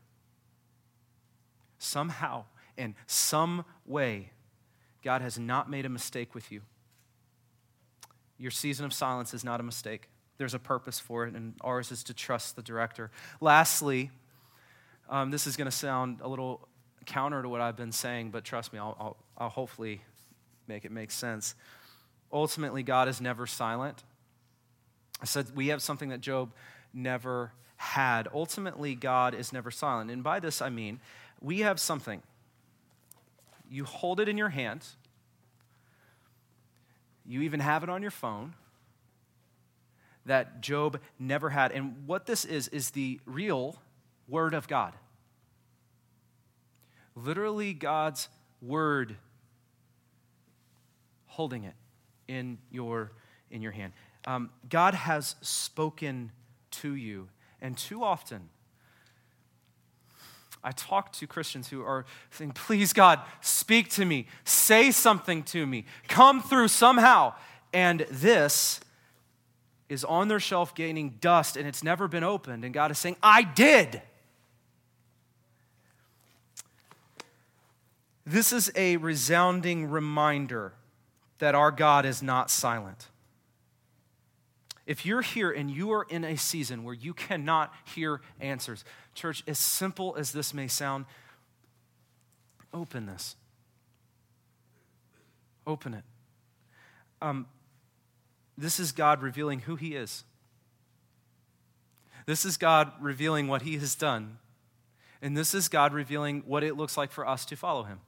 Somehow, 1.79 2.45
in 2.77 2.95
some 3.07 3.65
way, 3.87 4.33
God 5.05 5.23
has 5.23 5.39
not 5.39 5.71
made 5.71 5.87
a 5.87 5.89
mistake 5.89 6.35
with 6.35 6.51
you. 6.51 6.63
Your 8.39 8.51
season 8.51 8.87
of 8.87 8.93
silence 8.93 9.35
is 9.35 9.45
not 9.45 9.61
a 9.61 9.63
mistake. 9.63 10.09
There's 10.39 10.55
a 10.55 10.59
purpose 10.59 10.99
for 10.99 11.27
it, 11.27 11.35
and 11.35 11.55
ours 11.61 11.93
is 11.93 12.03
to 12.05 12.15
trust 12.15 12.57
the 12.57 12.63
director. 12.63 13.11
Lastly, 13.41 14.11
um, 15.09 15.31
this 15.31 15.47
is 15.47 15.57
going 15.57 15.67
to 15.67 15.77
sound 15.77 16.21
a 16.23 16.29
little 16.29 16.67
counter 17.07 17.43
to 17.43 17.49
what 17.49 17.61
I've 17.61 17.77
been 17.77 17.93
saying, 17.93 18.31
but 18.31 18.45
trust 18.45 18.73
me, 18.73 18.79
I'll, 18.79 18.97
I'll, 18.99 19.17
I'll 19.37 19.49
hopefully 19.49 20.03
make 20.67 20.85
it 20.85 20.93
make 20.93 21.11
sense. 21.11 21.55
Ultimately, 22.33 22.83
God 22.83 23.09
is 23.09 23.21
never 23.21 23.47
silent. 23.47 24.03
I 25.21 25.25
said 25.25 25.55
we 25.55 25.69
have 25.69 25.83
something 25.83 26.11
that 26.11 26.21
Job 26.21 26.53
never 26.95 27.53
had. 27.77 28.29
Ultimately, 28.33 28.95
God 28.95 29.35
is 29.35 29.53
never 29.53 29.71
silent. 29.71 30.11
And 30.11 30.23
by 30.23 30.41
this, 30.41 30.63
I 30.63 30.69
mean 30.69 31.01
we 31.41 31.61
have 31.61 31.81
something. 31.81 32.23
You 33.71 33.85
hold 33.85 34.21
it 34.21 34.29
in 34.29 34.37
your 34.37 34.49
hand, 34.49 34.85
you 37.25 37.43
even 37.43 37.61
have 37.61 37.83
it 37.83 37.89
on 37.89 38.03
your 38.03 38.11
phone 38.11 38.55
that 40.27 40.61
Job 40.61 41.01
never 41.19 41.51
had. 41.51 41.73
And 41.73 42.07
what 42.07 42.27
this 42.27 42.45
is, 42.45 42.69
is 42.69 42.91
the 42.91 43.21
real 43.25 43.77
Word 44.29 44.55
of 44.55 44.69
God. 44.69 44.95
Literally, 47.25 47.73
God's 47.73 48.29
Word 48.63 49.17
holding 51.27 51.65
it 51.65 51.75
in 52.29 52.59
your, 52.71 53.13
in 53.51 53.63
your 53.63 53.73
hand. 53.73 53.93
Um, 54.27 54.51
God 54.69 54.95
has 54.95 55.37
spoken 55.41 56.33
to 56.73 56.95
you, 56.95 57.29
and 57.61 57.77
too 57.77 58.05
often, 58.05 58.49
I 60.63 60.73
talk 60.73 61.13
to 61.15 61.27
Christians 61.27 61.69
who 61.69 61.83
are 61.83 62.05
saying, 62.31 62.53
Please, 62.53 62.93
God, 62.93 63.21
speak 63.41 63.89
to 63.91 64.05
me, 64.05 64.27
say 64.45 64.91
something 64.91 65.43
to 65.45 65.67
me, 65.67 65.87
come 66.09 66.43
through 66.43 66.69
somehow. 66.69 67.35
And 67.73 68.01
this 68.11 68.81
is 69.89 70.05
on 70.05 70.29
their 70.29 70.41
shelf 70.41 70.75
gaining 70.75 71.17
dust 71.21 71.57
and 71.57 71.67
it's 71.67 71.83
never 71.83 72.09
been 72.09 72.25
opened. 72.25 72.65
And 72.65 72.75
God 72.75 72.91
is 72.91 72.99
saying, 72.99 73.17
I 73.23 73.43
did. 73.43 74.03
This 78.31 78.53
is 78.53 78.71
a 78.77 78.97
resounding 78.97 79.91
reminder 79.91 80.73
that 81.39 81.57
our 81.57 81.73
God 81.73 82.07
is 82.07 82.23
not 82.23 82.49
silent. 82.49 83.09
If 84.87 85.05
you're 85.05 85.21
here 85.21 85.51
and 85.51 85.69
you 85.69 85.91
are 85.91 86.07
in 86.09 86.23
a 86.23 86.37
season 86.37 86.85
where 86.85 86.95
you 86.95 87.13
cannot 87.13 87.75
hear 87.93 88.21
answers, 88.39 88.85
church, 89.17 89.43
as 89.49 89.59
simple 89.59 90.15
as 90.17 90.31
this 90.31 90.55
may 90.55 90.69
sound, 90.69 91.07
open 92.73 93.07
this. 93.07 93.35
Open 95.67 95.95
it. 95.95 96.05
Um, 97.21 97.49
this 98.57 98.79
is 98.79 98.93
God 98.93 99.23
revealing 99.23 99.59
who 99.59 99.75
He 99.75 99.97
is. 99.97 100.23
This 102.27 102.45
is 102.45 102.57
God 102.57 102.93
revealing 103.01 103.49
what 103.49 103.63
He 103.63 103.77
has 103.79 103.97
done. 103.97 104.39
And 105.21 105.37
this 105.37 105.53
is 105.53 105.69
God 105.69 105.93
revealing 105.93 106.45
what 106.47 106.63
it 106.63 106.77
looks 106.77 106.97
like 106.97 107.11
for 107.11 107.27
us 107.27 107.45
to 107.47 107.57
follow 107.57 107.83
Him. 107.83 107.99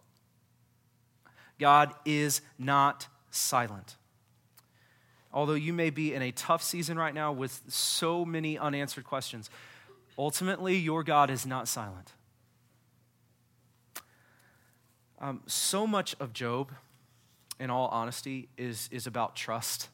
God 1.62 1.94
is 2.04 2.40
not 2.58 3.06
silent. 3.30 3.94
Although 5.32 5.54
you 5.54 5.72
may 5.72 5.90
be 5.90 6.12
in 6.12 6.20
a 6.20 6.32
tough 6.32 6.60
season 6.60 6.98
right 6.98 7.14
now 7.14 7.30
with 7.30 7.62
so 7.68 8.24
many 8.24 8.58
unanswered 8.58 9.04
questions, 9.04 9.48
ultimately, 10.18 10.74
your 10.74 11.04
God 11.04 11.30
is 11.30 11.46
not 11.46 11.68
silent. 11.68 12.14
Um, 15.20 15.42
so 15.46 15.86
much 15.86 16.16
of 16.18 16.32
Job, 16.32 16.72
in 17.60 17.70
all 17.70 17.86
honesty, 17.92 18.48
is, 18.58 18.88
is 18.90 19.06
about 19.06 19.36
trust. 19.36 19.88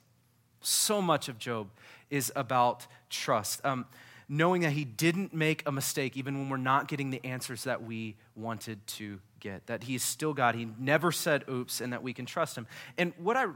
So 0.63 1.03
much 1.03 1.29
of 1.29 1.39
Job 1.39 1.69
is 2.09 2.33
about 2.35 2.87
trust. 3.11 3.63
Um, 3.63 3.85
knowing 4.29 4.63
that 4.63 4.73
he 4.73 4.85
didn't 4.85 5.33
make 5.33 5.63
a 5.67 5.73
mistake 5.73 6.17
even 6.17 6.39
when 6.39 6.49
we're 6.49 6.57
not 6.59 6.87
getting 6.87 7.11
the 7.11 7.25
answers 7.25 7.65
that 7.65 7.83
we 7.83 8.17
wanted 8.37 8.87
to 8.87 9.21
get, 9.41 9.67
that 9.67 9.85
he 9.85 9.95
is 9.95 10.03
still 10.03 10.35
God. 10.35 10.55
He 10.55 10.69
never 10.79 11.11
said 11.11 11.45
oops, 11.49 11.81
and 11.81 11.93
that 11.93 12.03
we 12.03 12.13
can 12.13 12.27
trust 12.27 12.57
him. 12.57 12.67
And 12.99 13.13
what 13.17 13.37
I 13.37 13.47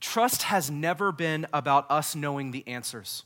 trust 0.00 0.42
has 0.42 0.70
never 0.70 1.12
been 1.12 1.46
about 1.52 1.90
us 1.90 2.14
knowing 2.14 2.50
the 2.50 2.66
answers. 2.66 3.24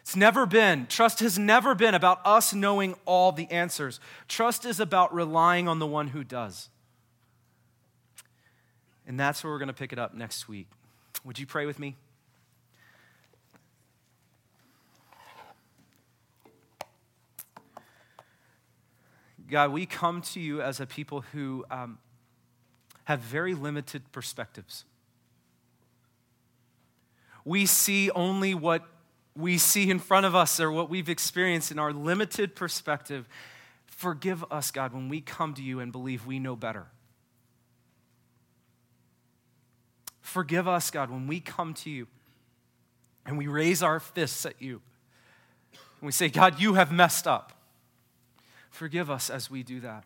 It's 0.00 0.16
never 0.16 0.44
been, 0.46 0.86
trust 0.86 1.20
has 1.20 1.38
never 1.38 1.74
been 1.74 1.94
about 1.94 2.20
us 2.24 2.52
knowing 2.52 2.96
all 3.04 3.30
the 3.30 3.48
answers. 3.50 4.00
Trust 4.26 4.64
is 4.64 4.80
about 4.80 5.14
relying 5.14 5.68
on 5.68 5.78
the 5.78 5.86
one 5.86 6.08
who 6.08 6.24
does. 6.24 6.68
And 9.06 9.20
that's 9.20 9.44
where 9.44 9.52
we're 9.52 9.58
going 9.58 9.68
to 9.68 9.74
pick 9.74 9.92
it 9.92 9.98
up 9.98 10.14
next 10.14 10.48
week. 10.48 10.68
Would 11.24 11.38
you 11.38 11.46
pray 11.46 11.66
with 11.66 11.78
me? 11.78 11.96
God, 19.50 19.72
we 19.72 19.84
come 19.86 20.22
to 20.22 20.40
you 20.40 20.62
as 20.62 20.80
a 20.80 20.86
people 20.86 21.22
who 21.32 21.64
um, 21.70 21.98
have 23.04 23.20
very 23.20 23.54
limited 23.54 24.12
perspectives. 24.12 24.84
We 27.44 27.66
see 27.66 28.10
only 28.10 28.54
what 28.54 28.84
we 29.34 29.58
see 29.58 29.90
in 29.90 29.98
front 29.98 30.26
of 30.26 30.34
us 30.34 30.60
or 30.60 30.70
what 30.70 30.90
we've 30.90 31.08
experienced 31.08 31.70
in 31.70 31.78
our 31.78 31.92
limited 31.92 32.54
perspective. 32.54 33.28
Forgive 33.86 34.44
us, 34.50 34.70
God, 34.70 34.92
when 34.92 35.08
we 35.08 35.20
come 35.20 35.54
to 35.54 35.62
you 35.62 35.80
and 35.80 35.90
believe 35.90 36.26
we 36.26 36.38
know 36.38 36.56
better. 36.56 36.86
Forgive 40.20 40.68
us, 40.68 40.90
God, 40.90 41.10
when 41.10 41.26
we 41.26 41.40
come 41.40 41.74
to 41.74 41.90
you 41.90 42.06
and 43.26 43.36
we 43.36 43.48
raise 43.48 43.82
our 43.82 43.98
fists 43.98 44.46
at 44.46 44.60
you 44.62 44.80
and 45.72 46.06
we 46.06 46.12
say, 46.12 46.28
God, 46.28 46.60
you 46.60 46.74
have 46.74 46.92
messed 46.92 47.26
up. 47.26 47.59
Forgive 48.80 49.10
us 49.10 49.28
as 49.28 49.50
we 49.50 49.62
do 49.62 49.80
that. 49.80 50.04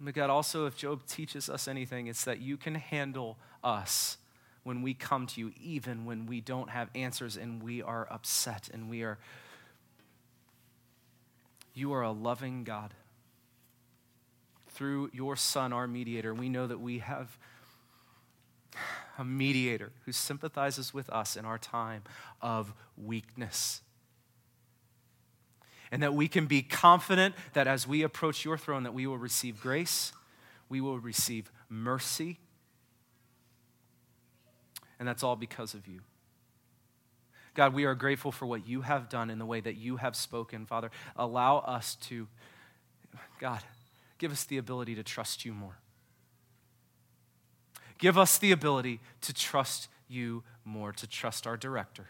But 0.00 0.12
God, 0.12 0.28
also, 0.28 0.66
if 0.66 0.76
Job 0.76 1.06
teaches 1.06 1.48
us 1.48 1.68
anything, 1.68 2.08
it's 2.08 2.24
that 2.24 2.40
you 2.40 2.56
can 2.56 2.74
handle 2.74 3.38
us 3.62 4.16
when 4.64 4.82
we 4.82 4.92
come 4.92 5.28
to 5.28 5.40
you, 5.40 5.52
even 5.62 6.04
when 6.04 6.26
we 6.26 6.40
don't 6.40 6.68
have 6.68 6.90
answers 6.96 7.36
and 7.36 7.62
we 7.62 7.80
are 7.80 8.08
upset 8.10 8.68
and 8.74 8.90
we 8.90 9.04
are. 9.04 9.18
You 11.74 11.92
are 11.92 12.02
a 12.02 12.10
loving 12.10 12.64
God. 12.64 12.92
Through 14.70 15.10
your 15.12 15.36
Son, 15.36 15.72
our 15.72 15.86
mediator, 15.86 16.34
we 16.34 16.48
know 16.48 16.66
that 16.66 16.80
we 16.80 16.98
have 16.98 17.38
a 19.16 19.24
mediator 19.24 19.92
who 20.06 20.10
sympathizes 20.10 20.92
with 20.92 21.08
us 21.10 21.36
in 21.36 21.44
our 21.44 21.56
time 21.56 22.02
of 22.42 22.74
weakness 22.96 23.82
and 25.94 26.02
that 26.02 26.12
we 26.12 26.26
can 26.26 26.46
be 26.46 26.60
confident 26.60 27.36
that 27.52 27.68
as 27.68 27.86
we 27.86 28.02
approach 28.02 28.44
your 28.44 28.58
throne 28.58 28.82
that 28.82 28.92
we 28.92 29.06
will 29.06 29.16
receive 29.16 29.60
grace, 29.60 30.12
we 30.68 30.80
will 30.80 30.98
receive 30.98 31.52
mercy, 31.68 32.40
and 34.98 35.06
that's 35.06 35.22
all 35.22 35.36
because 35.36 35.72
of 35.72 35.86
you. 35.86 36.00
God, 37.54 37.74
we 37.74 37.84
are 37.84 37.94
grateful 37.94 38.32
for 38.32 38.44
what 38.44 38.66
you 38.66 38.80
have 38.80 39.08
done 39.08 39.30
in 39.30 39.38
the 39.38 39.46
way 39.46 39.60
that 39.60 39.76
you 39.76 39.98
have 39.98 40.16
spoken. 40.16 40.66
Father, 40.66 40.90
allow 41.14 41.58
us 41.58 41.94
to, 42.06 42.26
God, 43.38 43.60
give 44.18 44.32
us 44.32 44.42
the 44.42 44.58
ability 44.58 44.96
to 44.96 45.04
trust 45.04 45.44
you 45.44 45.52
more. 45.52 45.78
Give 47.98 48.18
us 48.18 48.36
the 48.36 48.50
ability 48.50 48.98
to 49.20 49.32
trust 49.32 49.86
you 50.08 50.42
more, 50.64 50.90
to 50.90 51.06
trust 51.06 51.46
our 51.46 51.56
director. 51.56 52.08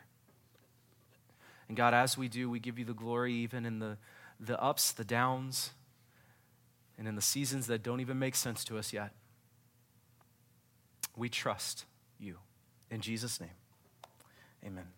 And 1.69 1.77
God, 1.77 1.95
as 1.95 2.19
we 2.19 2.29
do, 2.29 2.51
we 2.51 2.59
give 2.59 2.79
you 2.79 2.85
the 2.85 2.95
glory 2.95 3.33
even 3.35 3.65
in 3.65 3.79
the, 3.79 3.97
the 4.39 4.61
ups, 4.63 4.93
the 4.93 5.05
downs, 5.05 5.71
and 6.99 7.09
in 7.09 7.17
the 7.17 7.23
seasons 7.23 7.67
that 7.67 7.83
don't 7.83 8.01
even 8.01 8.19
make 8.19 8.35
sense 8.35 8.65
to 8.65 8.79
us 8.79 8.93
yet. 8.93 9.13
We 11.17 11.29
trust 11.29 11.85
you. 12.19 12.39
In 12.91 13.01
Jesus' 13.01 13.41
name, 13.41 13.51
amen. 14.65 14.94